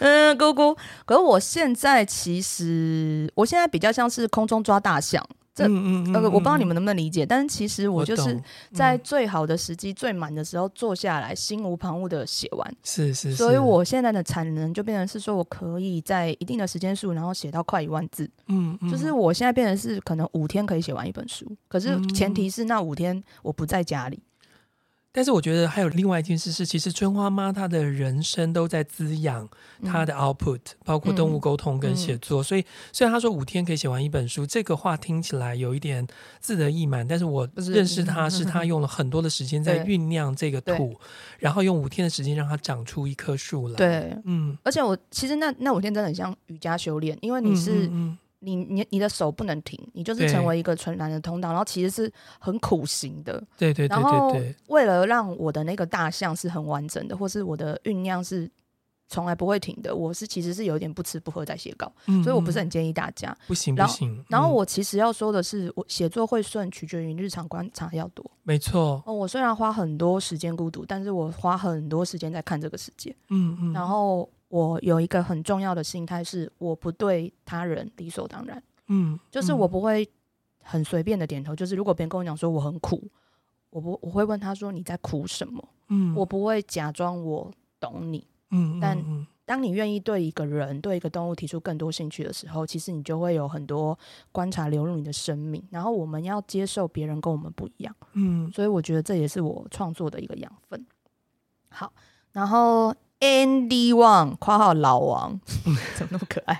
[0.00, 0.76] 嗯，姑姑。
[1.04, 5.24] 可是我现在其实，我现在比较像是空中抓大象。
[5.54, 8.40] 这嗯嗯呃，我不知道你们能不能理解，但是其实我就是
[8.72, 12.76] 在最好的时机、最满的时候坐下来，心无旁骛的写完。
[12.84, 13.36] 是是是。
[13.36, 18.30] 所以我现在的产能就变成是说，我可以在一定的时间数，然后写到快一万字。
[18.46, 18.90] 嗯嗯。
[18.90, 24.20] 就是我现在变成是可能五天可以写完一本书，可是前提是那五天我不在家里。
[25.12, 29.48] 但是我觉得还有另外一件事是，其实春花妈她的人生都在滋养
[29.84, 32.42] 她的 output，、嗯、包括动物沟通跟写作。
[32.42, 36.06] 嗯、所以虽然她说五天可以写完一本书，这个话听起来有一点
[36.38, 40.94] 自得意满，但是我认识她是她用了很多的时间在酝酿这个土，
[41.38, 43.76] 然后用五天的时间让它长出一棵树来。
[43.76, 47.90] 对，嗯，而且我其实那那五天真的很像瑜伽修炼，因为你是。
[48.40, 53.34] 你你你的手不能停，你就是成为一个纯然的通道，然后其实是很苦行的。
[53.56, 53.88] 对对对对对。
[53.88, 54.36] 然后
[54.68, 58.50] 为了让我的那个大象是很完整的，或是我的酝酿是
[59.08, 61.92] 从来不会停的，我是其实是有点不吃不喝在写稿，
[62.24, 63.36] 所以我不是很建议大家。
[63.46, 64.10] 不行不行。
[64.10, 68.24] 嗯、然后我其实要说的是，我写作会顺，取决于日常观察要多。
[68.42, 69.02] 没错。
[69.04, 73.14] 哦，我虽然花很多时间孤独，但是我花很多时间在看这个世界。
[73.28, 73.72] 嗯嗯。
[73.74, 74.26] 然后。
[74.50, 78.60] 我有一个很重要的心态，是我不对他人理所当然。
[78.88, 80.06] 嗯，就是我不会
[80.60, 81.54] 很随便的点头。
[81.54, 83.00] 就是如果别人跟我讲说我很苦，
[83.70, 85.66] 我不我会问他说你在苦什么？
[85.86, 88.26] 嗯，我不会假装我懂你。
[88.50, 89.00] 嗯，但
[89.44, 93.96] 当你愿意对一个人、对一个动物提出更多兴趣的时候，其实你就会有很多
[94.32, 95.62] 观察流入你的生命。
[95.70, 100.84] 然后我们要接受别人跟我们不一样，嗯，所以我觉得这也是我创作的一个养分。
[101.68, 101.92] 好，
[102.32, 102.92] 然后。
[103.20, 105.38] Andy Wang（ 括号老王）
[105.94, 106.58] 怎么那么可爱？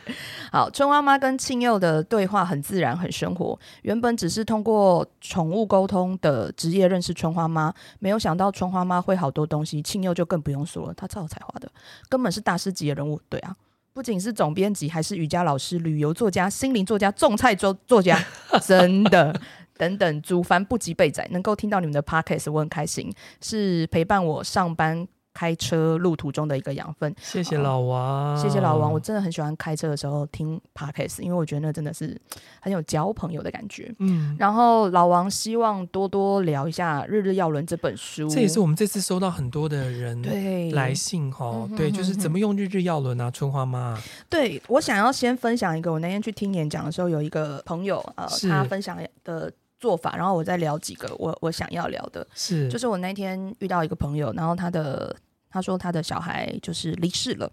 [0.53, 3.59] 好，春花妈跟庆佑的对话很自然，很生活。
[3.81, 11.71] 原本只是通过宠物沟通的职业认识春花妈，没有想到春花妈会好多东西，庆佑就更不用说了，他超有才华的，
[12.11, 13.19] 根本是大师级的人物。
[13.31, 13.57] 对啊，
[13.95, 18.23] 不仅是总编辑，还是瑜伽老师、旅游作家、心灵作家、种菜作作家，
[18.63, 19.35] 真的
[19.79, 21.27] 等等，祖凡不及备载。
[21.31, 25.09] 能够听到你们的 podcast，我很开心，是陪伴我上班。
[25.33, 32.21] 开车路途中的一个养分，谢谢老王，谢谢老王，我真的很喜欢开车的时候听 podcast，因为我觉得那真的是
[32.61, 33.95] 很有交朋友的感觉。
[33.99, 43.99] 嗯，然后老王希望多多聊一下《日日要轮》这本书，这也是我们这次收到很多的人对来信哈，对，就是怎么用《日日要轮》啊，春花妈。
[44.29, 49.53] 对，我想要先分享一个，我那天去听演讲的时候，有一个朋友呃，他分享的。
[49.81, 52.69] 做法，然后我再聊几个我我想要聊的，是。
[52.69, 55.17] 就是我那天遇到一个朋友，然后他的
[55.49, 57.51] 他说他的小孩就是离世了，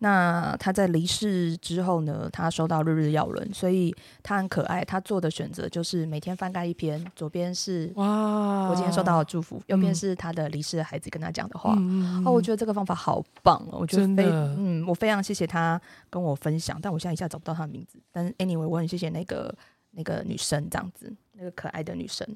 [0.00, 14.54] 那他在离世之后呢，他收到日日要轮，所以他很可爱，他做的选择就是每天翻盖一篇，左边是哇，我今天收到的祝福，右边是他的离世的孩子跟他讲的话，嗯、哦，我觉得这个方法好棒哦，我觉得非的。
[14.58, 19.54] 嗯，我非常谢谢他跟我分享，但我现在一下找不到他的名字，但是 anyway 我很谢谢那个
[19.92, 21.10] 那个女生这样子。
[21.36, 22.26] 那个可爱的女生，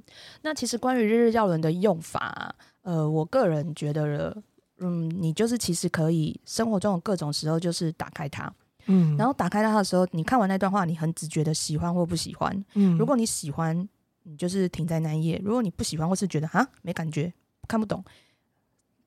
[0.43, 4.37] 那其实关于日日药轮的用法，呃，我个人觉得，
[4.79, 8.53] 嗯，你就是其实可以生活中的各种时候，就是打开它，
[8.87, 13.89] 嗯，然后打开它的时候，你看完那段话，你很直觉的喜欢或不喜欢，嗯，如果你喜欢，
[14.25, 17.33] 你就是停在那一页；如果你不喜欢或是觉得啊没感觉、
[17.67, 18.05] 看不懂，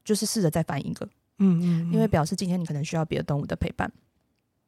[0.03, 1.05] 就是试着再翻一个，
[1.39, 3.91] 嗯嗯，嗯，因为表示今天你可能需要别的动物的陪伴。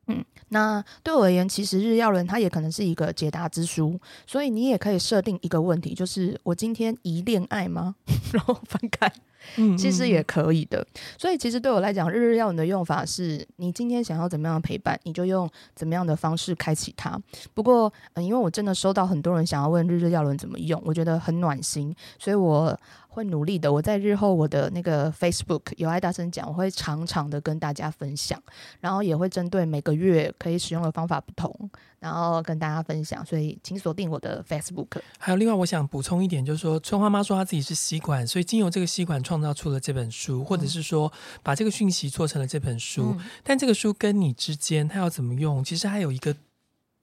[0.08, 7.96] 嗯，那对我而言，其实日曜轮它也可能是一个解答之书，所以你也可以设定一个问题，就是我今天宜恋爱吗？
[8.34, 9.12] 然后翻开，
[9.56, 10.86] 嗯，其实也可以的。
[11.18, 17.18] 所以其实对我来讲，日日药轮的用法是你今天想要怎么样的陪伴，你就用怎么样的方式开启它。
[17.54, 22.78] 不过，嗯，因为我真的收到很多人想要问日日药轮怎么用，我觉得很暖心，所以我。
[23.14, 23.72] 会努力的。
[23.72, 28.42] 我在日后我的那个 Facebook 有爱大声讲，我会常常的跟大家分享，
[28.80, 33.24] 然后也会针对每个月可以使用的方法不同，然后跟大家分享。
[33.24, 35.00] 所以请锁定我的 Facebook。
[35.20, 43.16] 还有另外，我想补充一点，就是说春花妈说她自己是吸管，所以经由这个吸管创造出了这本书，或者是说把这个讯息做成了这本书。
[43.18, 45.64] 嗯、但这个书跟你之间，它要怎么用？
[45.64, 46.36] 其实还有一个。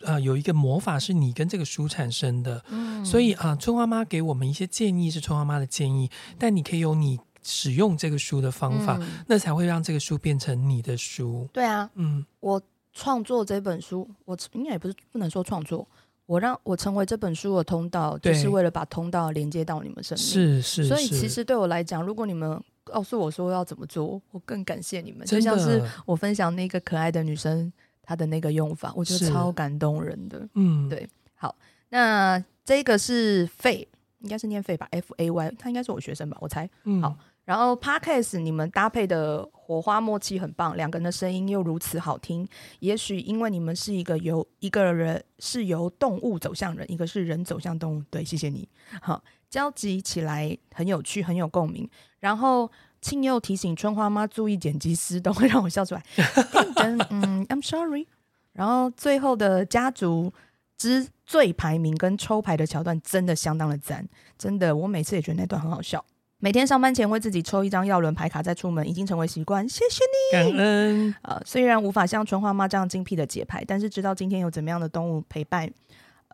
[0.02, 11.48] 呃，有一个魔法是你跟这个书产生的，嗯、所以啊、呃，春花妈给我们一些建议是春花妈的建议，但你可以有你使用这个书的方法，嗯、那才会让这个书变成你的书。
[11.52, 12.60] 对啊，嗯，我
[12.92, 15.86] 创作这本书，我应该也不是不能说创作，
[16.24, 20.26] 我让我成为这本书的通道，就是为了把通道连接到你们身边。
[20.26, 25.26] 是是，所以其实对我来讲，如果你们告诉我说要怎么做，我更感谢你们。
[25.26, 27.70] 就像是我分享那个可爱的女生。
[28.02, 30.48] 他的那个用法，我觉得超感动人的。
[30.54, 31.54] 嗯，对，好，
[31.88, 33.86] 那这个是费，
[34.18, 36.68] 应该是念费吧，F A Y，他应该是我学生吧，我猜。
[36.84, 42.46] 嗯，好，然后 Podcast 你们搭配的火花默契很棒，两个人的声音又如此好听。
[42.80, 48.02] 也许因为你们是一个由一个人是由动物走向人，一个是人走向动物。
[48.10, 48.68] 对，谢谢你。
[49.00, 51.88] 好，交集起来很有趣，很有共鸣。
[52.18, 52.70] 然后。
[53.00, 56.02] 庆佑提醒春花妈注意剪辑师，都会让我笑出来。
[57.10, 58.06] 嗯，I'm sorry。
[58.52, 60.32] 然后最后的家族
[60.76, 66.04] 之最排名跟抽牌的桥段真的相当的赞，真的，我每次也觉得那段很好笑。
[66.42, 69.68] 每天上班前为自己抽一张要轮牌卡再出门，已经成为习惯。
[69.68, 71.14] 谢谢你，感恩。
[71.22, 75.70] 呃，虽然无法像春花妈这样精辟的解牌，但是知道今天有怎么样的动物陪伴，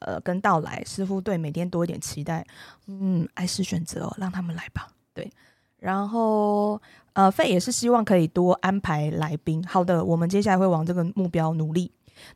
[0.01, 2.47] 呃，跟到来，似乎对每天多一点期待。
[2.87, 4.89] 嗯，爱是选择哦，让他们来吧。
[5.13, 5.29] 对。
[5.87, 9.65] 然后，呃，费也是希望可以多安排来宾。
[9.65, 11.89] 好的，我们接下来会往这个目标努力。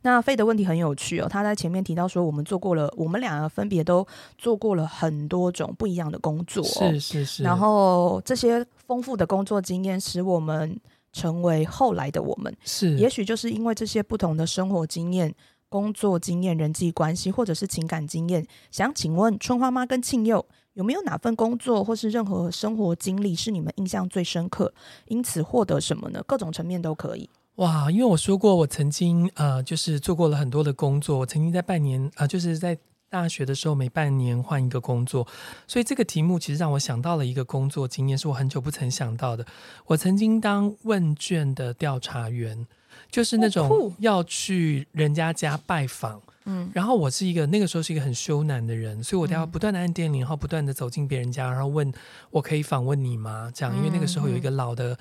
[0.03, 7.43] 那费的问题很有趣哦，他在前面提到说，我们做过了，我们两个分别都做过了很多种不一样的工作，是是是。
[7.43, 10.79] 然后这些丰富的工作经验使我们
[11.11, 12.95] 成为后来的我们，是。
[12.95, 15.35] 也许就是因为这些不同的生活经验、
[15.67, 20.41] 工作经验、人际关系，或者是情感经验，想请问春花妈跟庆祐。
[20.73, 24.73] 有没有哪份工作或是任何生活经历是你们印象最深刻，
[25.07, 26.23] 因此获得什么呢？
[26.25, 27.29] 各种层面都可以。
[27.55, 31.19] 哇，因为我说过，我曾经呃，就是做过了很多的工作。
[31.19, 32.77] 我曾经在半年啊、呃，就是在
[33.09, 35.27] 大学的时候每半年换一个工作，
[35.67, 39.45] 所以这个题目其实让我想到了一个工作经验，是我很久不曾想到的。
[39.85, 42.65] 我曾经当问卷的调查员，
[43.11, 46.21] 就是那种要去人家家拜访。
[46.45, 51.91] 嗯，然后我是一个那个时候是一个很羞赧的人，所以我都要不断的按电铃，然后不断的走进别人家，然后问
[52.31, 53.51] 我可以访问你吗？
[53.53, 54.97] 这样，因为那个时候有一个老的。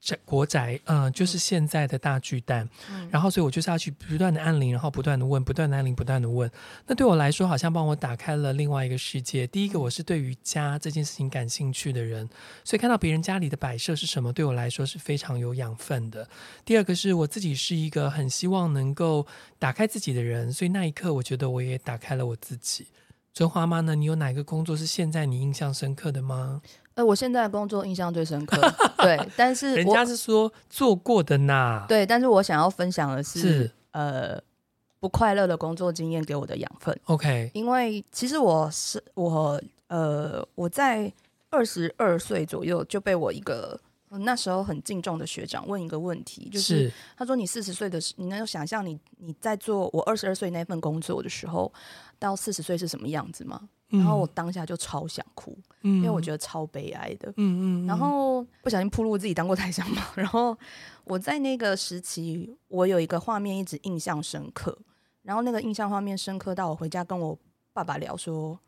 [0.00, 6.48] 在国宅，嗯、呃，就是现在的大巨蛋，嗯、然后所以我就是要去不断的按铃，然后不断的问，不断的按铃，不断的问。
[6.86, 9.46] 那对我来说，好像帮我打开了另外一个世界。
[9.48, 12.28] 第一个，我是对于家这件事情感兴趣的人，
[12.62, 16.28] 所以看到别人家里的摆设是什么，对我来说是非常有养分的。
[16.64, 19.26] 第二个是我自己是一个很希望能够
[19.58, 22.86] 打开自己的人，所以那一刻，我觉得我也打开了我自己。
[23.34, 23.94] 春花妈呢？
[23.94, 26.62] 你有哪个工作是现在你印象深刻的吗？
[26.96, 28.58] 呃，我现在的工作印象最深刻，
[28.96, 34.40] 对，但是 人家是说做过的呢，对，但是我想要分享的是，是呃，
[34.98, 36.98] 不快乐的工作经验给我的养分。
[37.04, 41.12] OK，因为其实我是我呃，我在
[41.50, 43.78] 二十二岁左右就被我一个
[44.08, 51.70] 那时候很敬重的学长问一个问题，就是，是他说，你四十岁的时，你能够想象你你在做我二十二岁那份工作的时候，
[52.18, 53.68] 到四十岁是什么样子吗？
[53.88, 57.28] 然后我当下就超想哭，嗯、因为我觉得超悲哀的。
[57.36, 57.86] 嗯嗯。
[57.86, 60.02] 然后不小心暴露我自己当过台商嘛。
[60.16, 60.56] 然后
[61.04, 64.76] 我在那个时期，我有一个画面一直印象深刻。
[65.22, 67.38] 然后那个印象画面深刻到我回家跟我
[67.72, 68.58] 爸爸聊说：“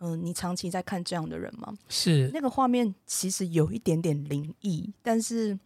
[0.00, 2.30] 嗯、呃，你长期在看这样的人吗？”是。
[2.32, 5.58] 那个画面其实有一点点灵异，但是，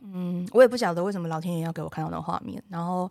[0.00, 2.62] 嗯，我也不晓得为什么老天爷要给我看到那画面。
[2.68, 3.10] 然后，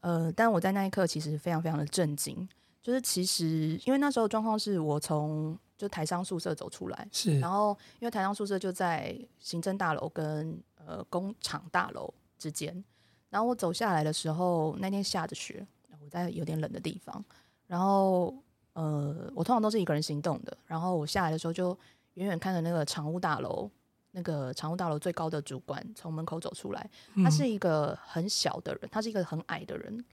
[0.00, 2.48] 呃，但我在那一刻其实非常非常的震惊。
[2.82, 12.84] 就是其实，因为那时候状况是我从就台商宿舍走出来，是，然后因为台商宿舍就在行政大楼跟呃工厂大楼之间，
[13.30, 15.64] 然后我走下来的时候，那天下着雪，
[16.02, 17.24] 我在有点冷的地方，
[17.68, 18.34] 然后
[18.72, 21.68] 呃，我通常都是一个人行动的，然后我下来的时候就
[22.14, 23.70] 远远看着那个厂务大楼，
[24.10, 26.90] 那个常务大楼最高的主管从门口走出来，
[27.22, 30.04] 他是一个很小的人，他是一个很矮的人，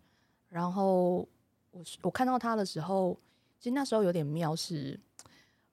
[0.50, 1.28] 然后。
[1.72, 3.18] 我我看到他的时候，
[3.60, 5.00] 其实那时候有点妙，是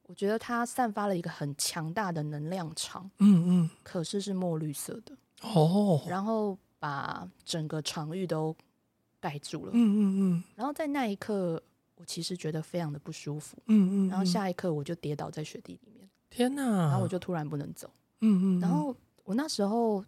[0.03, 8.55] 我觉得他散发了一个很强大的能量场，嗯嗯，可是是墨绿色的哦，然后把整个场域都
[9.21, 11.61] 盖住了，嗯嗯嗯，然后在那一刻，
[11.97, 17.91] 我其实觉得非常的不舒服，嗯嗯，然后下一刻我就跌倒在雪地里面，天哪，然后我就突然不能走，
[18.21, 18.95] 嗯嗯，然后
[19.25, 20.05] 我那时候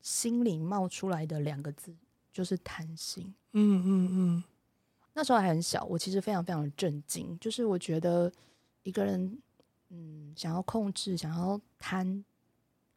[0.00, 1.92] 心里冒出来的两个字
[2.32, 4.44] 就是贪心，嗯嗯嗯。
[5.12, 8.32] 那时候还很小，我其实非常非常震惊，就是我觉得
[8.84, 9.38] 一个人，
[9.88, 12.24] 嗯，想要控制，想要贪，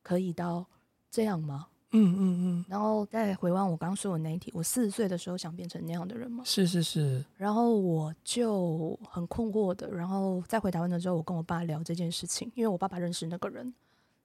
[0.01, 0.66] 可以到
[1.09, 1.68] 这样吗？
[1.91, 2.66] 嗯嗯嗯。
[2.70, 6.43] 然后再回望我刚刚说的那一题，我四十岁的时候想变成那样的人吗？
[6.45, 7.26] 是是是。
[7.36, 13.74] 然后我就很困惑的，然后再回台湾的时候，我跟我爸聊这件事情，因为我爸爸认识那个人，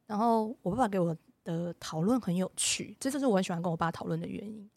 [0.07, 4.71] 然后我爸爸给我的讨论很有趣，这就是我很喜欢跟我爸讨论的原因。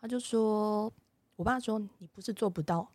[0.00, 0.92] 他就说。
[1.36, 2.90] 我爸说：“你不是做不到，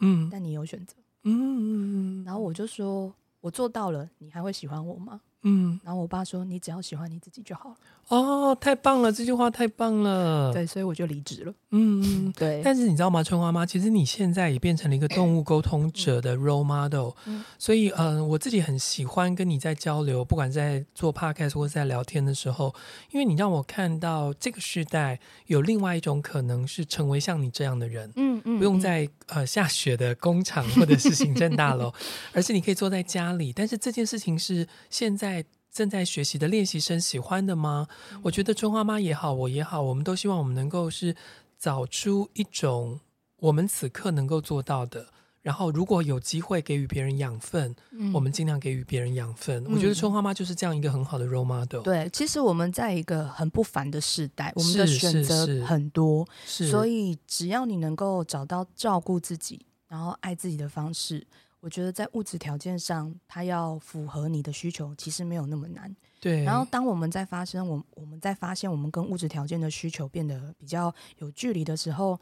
[0.00, 0.94] 嗯，但你有选择，
[1.24, 2.24] 嗯嗯嗯。
[2.24, 5.80] 然后我就说：“我做到了，你还会喜欢我吗？”嗯。
[5.82, 7.76] 然后我爸说：“你只要喜欢你自己就好了。”
[8.08, 9.10] 哦，太棒了！
[9.10, 10.52] 这句话太棒了。
[10.52, 11.52] 对，所以我就离职了。
[11.72, 12.60] 嗯， 对。
[12.64, 17.10] 但是你知道吗，春花妈，其实你现在也变成了一个动物沟通者的 role model。
[17.24, 17.44] 嗯。
[17.58, 22.72] 所以，嗯、呃，我自己很喜欢跟你在交流，不管在做 podcast 或者在聊天的时候，
[23.10, 28.12] 因为你让我看到这个时代有另外一种可能是成为像你这样的人。
[28.14, 28.58] 嗯嗯。
[28.58, 31.92] 不用在呃下雪的工厂或者是行政大楼，
[32.32, 33.52] 而是你可以坐在家里。
[33.52, 35.35] 但是这件事情是现在。
[35.76, 37.86] 正在学习的练习生喜欢的吗？
[38.14, 41.14] 嗯、我觉得春花妈也好，我也好，我们都希望我们能够是
[41.58, 42.98] 找出一种
[43.40, 45.08] 我们此刻能够做到的。
[45.42, 49.62] 然后，如果有机会给予别人养分，嗯、我们尽量给予别人养分。
[49.64, 51.82] 嗯、我觉得春花妈就是这样一个很好的 role model。
[51.82, 61.24] 对，其实我们在一个很不凡的时代，我们的选择很多，所以只要你能够找到照顾自己，然后爱自己的方式。
[61.66, 65.92] 我觉得在物质条件上，它要符合你的需求，其实没有那么难。
[66.20, 66.44] 对。
[66.44, 72.16] 然后，当我们在发生我我们在发现我们跟物质条件的需求变得比较有距离的时候。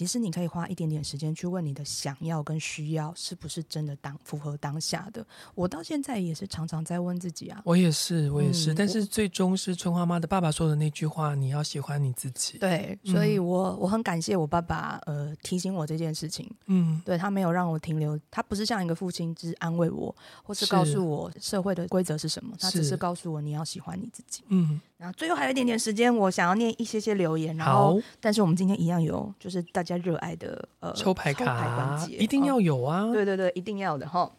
[0.00, 5.22] 其实你可以花一点点时间去问你的想要跟需要是不是真的当符合当下的。
[5.54, 7.60] 我到现在也是常常在问自己啊。
[7.66, 8.72] 我也是，我也是。
[8.72, 12.56] 嗯、但是最终是春花妈的爸爸说的那句话：你要喜欢你自己。
[12.56, 16.50] 对，所以我我很感谢我爸爸，呃，提醒我这件事情。
[16.64, 22.56] 嗯，对，他没有让我停留，他不是像一个父亲，只是安慰我，或是告诉我社会的规则是什么。
[22.58, 24.44] 他只是告诉我你要喜欢你自己。
[24.48, 24.80] 嗯。
[24.96, 27.54] 然后最后还有一点点时间，我想要念一些些留言。
[27.56, 29.89] 然后，好但是我们今天一样有，就是大家。
[29.90, 33.02] 家热爱的呃抽牌卡环节，一定要有啊！
[33.02, 34.30] 哦、对对对，一定要的哈。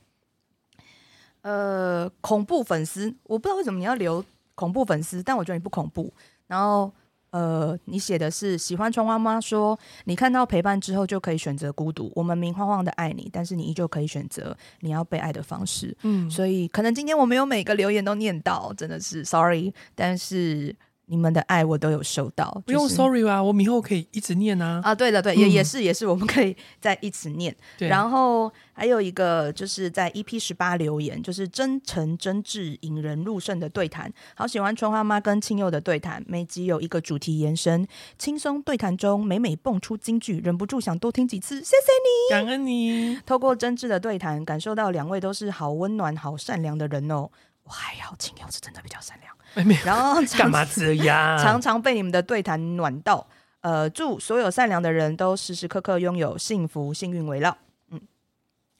[1.42, 4.24] 呃，恐怖粉丝，我不知道为什么你要留
[4.56, 6.14] 恐怖粉丝，但我觉得你不恐怖。
[6.48, 6.92] 然后。
[7.32, 9.40] 呃，你写的是喜欢春花妈？
[9.40, 12.12] 说你看到陪伴之后就可以选择孤独。
[12.14, 15.96] 我们明晃晃的爱你，但是你依旧可以选择你要被爱的方式。
[16.04, 19.74] 嗯，所以可能今天我没有每个留言都念到，真的是 sorry。
[19.96, 20.76] 但是。
[21.08, 24.80] 你们的爱我都有收到，就是、不用 sorry 啊，我们以后可以一直念啊。
[24.84, 27.54] 啊，对的，对，也、嗯、也是也是，我们可以再一直念。
[27.80, 34.12] 然后还有一个就是在 EP 十八留言，就是真诚真挚、引人入胜的对谈。
[34.36, 37.86] 好喜欢春花妈跟青佑的对谈，每集有一个主题延伸，
[38.18, 41.56] 轻松对谈中每每蹦出金句，忍不住想多听几次。
[41.60, 43.20] 谢谢你，感恩你。
[43.26, 47.30] 透过真挚的对谈，感受到两位都是好温暖、好善良的人哦。
[47.64, 49.78] 我还要沁佑是真的比较善良。
[49.86, 51.38] 然后 干嘛这样？
[51.38, 53.28] 常常被你们的对谈暖到。
[53.62, 57.56] 呃，祝所有善良的人都时时刻刻拥有幸福、幸运围绕。
[57.92, 58.02] 嗯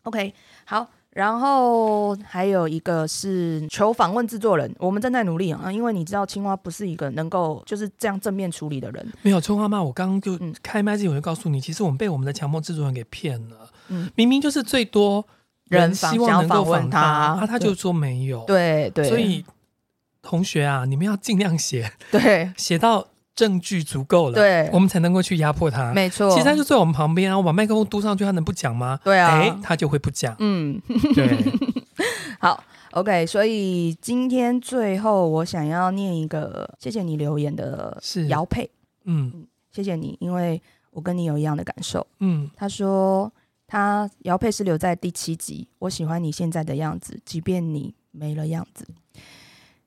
[0.04, 0.34] ，OK，
[0.66, 0.88] 好。
[1.12, 9.14] 然后还有一个是求访问制作人，我们正在努力啊，因为你知道青蛙不是一个能够就是这样正面处理的人。
[9.22, 13.70] 没有春花妈，我刚刚就开麦之前我就告诉你，其实我们被我们的强迫制作人给骗了。
[13.90, 15.28] 嗯，明明就是最多
[15.72, 18.44] 人希望能够访他，啊，他就说没有。
[18.46, 19.44] 对对，所以。
[20.24, 25.92] 同学啊，你们要尽量写，对， 写到证据足够了，对，我们才能够去压迫他。
[25.94, 29.00] 没错，其实他就在我们旁边啊，我把麦克风嘟上去，他能不讲吗？
[29.04, 30.36] 对啊，哎，他就会不讲。
[30.38, 30.80] 嗯，
[31.16, 31.44] 对。
[32.40, 38.70] 好，OK，所以今天最后我想要念一个，谢谢你留言的是姚佩，
[39.06, 40.62] 嗯，谢谢你，因为
[40.92, 42.06] 我跟你有一样的感受。
[42.20, 43.32] 嗯，他说
[43.72, 48.86] 他姚佩是留在第七集，我喜欢你现在的样子，即便你没了样子。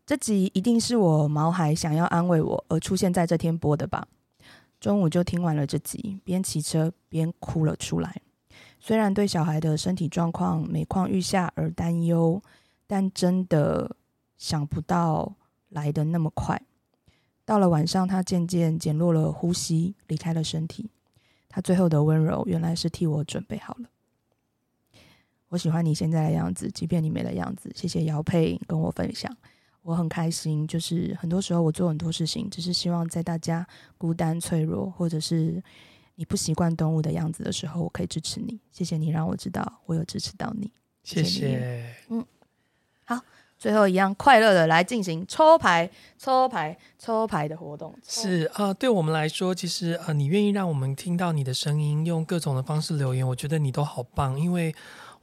[0.07, 4.09] 这集一定是我毛孩想要安慰我而出现在这天播的吧？
[4.80, 8.22] 中午就听完了这集，边骑车边哭了出来。
[8.80, 12.43] 虽然对小孩的身体状况每况愈下而担忧，
[12.87, 13.95] 但真的
[14.39, 15.35] 想不到
[15.68, 16.59] 来得那么快。
[17.45, 20.89] 到了晚上，他渐渐减弱了呼吸，离开了身体。
[21.55, 23.89] 他最后的温柔，原来是替我准备好了。
[25.51, 27.71] 我喜欢你现在的样子，即便你没了样子。
[27.77, 29.33] 谢谢姚佩跟我分享。
[29.83, 33.65] 我很开心，就是很多时候我做很多事情，只是希望在大家
[33.97, 35.63] 孤单、脆弱，或者是
[36.17, 38.59] 你不习惯动物的样子的时候，我可以支持你。
[38.73, 40.73] 谢谢你让我知道我有支持到你。
[41.05, 41.23] 谢谢。
[41.23, 41.95] 谢谢。
[42.09, 42.27] 嗯，
[43.05, 43.21] 好，
[43.59, 45.89] 最后一样快乐的来进行抽牌、
[46.19, 47.95] 抽牌、抽牌的活动。
[48.07, 54.75] 是啊、呃，对我们来说，其实呃，你愿意让我们听到你的声音，用各种的方式留言，我觉得你都好棒，因为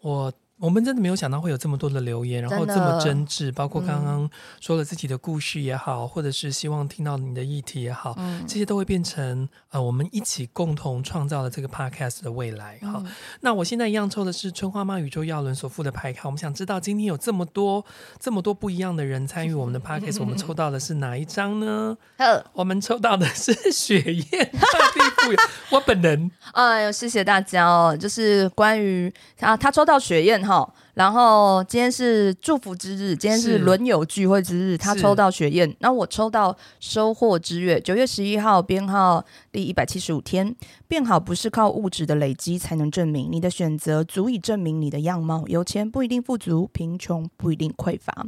[0.02, 0.34] 我。
[0.62, 12.78] 我们真的没有想到会有这么多的留言，然后这么真挚，包括刚刚说了自己的故事也好，嗯、或者是希望听到你的议题也好，嗯、这些都会变成呃我们一起共同创造的这个 podcast 的未来。
[12.84, 13.08] 好，嗯、
[13.40, 16.22] 那我现在一样抽的是春花妈宇宙耀伦所附的牌卡。
[16.26, 17.84] 我们想知道今天有这么多
[18.20, 21.98] 这么多不一样的人参与我们的 podcast，我们抽到的是哪一张呢？
[22.20, 24.52] 呵我们抽到的是雪燕。
[25.72, 30.51] 我本人，哎呦，谢谢大家哦，就是关于啊，他抽到雪燕。
[30.52, 34.78] 好，然后今天是祝福之日，今天是轮友聚会之日。
[34.78, 40.56] 他抽到雪燕，那我抽到收获之月，九月十一号编号第一百七十五天。
[40.88, 45.44] 变好不是靠物质的累积才能证明，你的选择足以证明你的样貌。
[45.48, 48.26] 有钱不一定富足，贫穷不一定匮乏。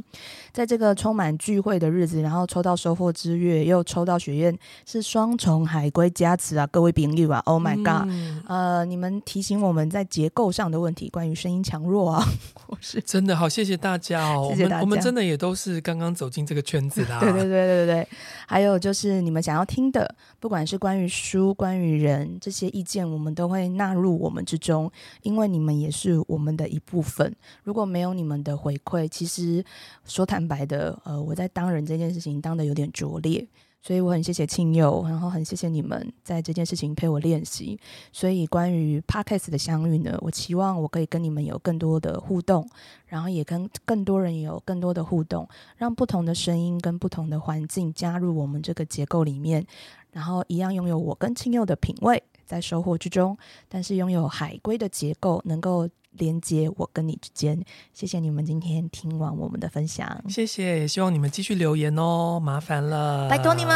[0.52, 6.66] 在这个充满聚会的日子，然后抽到收获之月，又抽到学院，是双重海归加持啊！
[6.68, 12.24] 各位朋友啊，Oh my God！、嗯、呃，你们提醒我们在结构上的问题，关于声音强弱啊，
[12.68, 14.76] 我是真的好，谢谢大家哦，谢谢大家。
[14.76, 17.20] 我们我们真的也都是刚刚走进这个圈子啦。
[17.22, 18.08] 对对对对对对，
[18.46, 22.54] 还有就是你们想要听的，不管是关于书、关于人这。
[22.54, 24.88] 些意见我们都会纳入我们之中，
[25.22, 27.34] 因为你们也是我们的一部分。
[27.64, 29.64] 如果没有你们的回馈，其实
[30.04, 33.44] 说坦白的，呃，我在当人这件事情当得有点拙劣，
[33.84, 37.78] 所以我很谢谢沁佑，然后很谢谢你们在这件事情陪我练习。
[38.12, 42.66] 所以关于 Podcast 的相遇呢，我期望我可以跟你们有更多的互动，
[43.06, 49.66] 然后也跟更多人有更多的互动，让不同的声音跟不同的环境加入我们这个结构里面，
[50.12, 52.22] 然后一样拥有我跟沁佑的品味。
[52.46, 53.36] 在收获之中，
[53.70, 55.88] 但是拥有海龟的结构，能够
[56.18, 57.62] 连接我跟你之间。
[57.92, 63.70] 谢谢你们今天听完我们的分享，谢谢，也希望你们继续留言哦，麻烦了，拜托你们，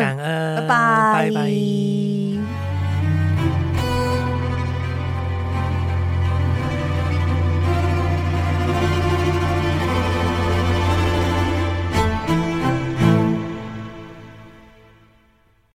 [0.00, 2.81] 感恩，拜拜，拜拜。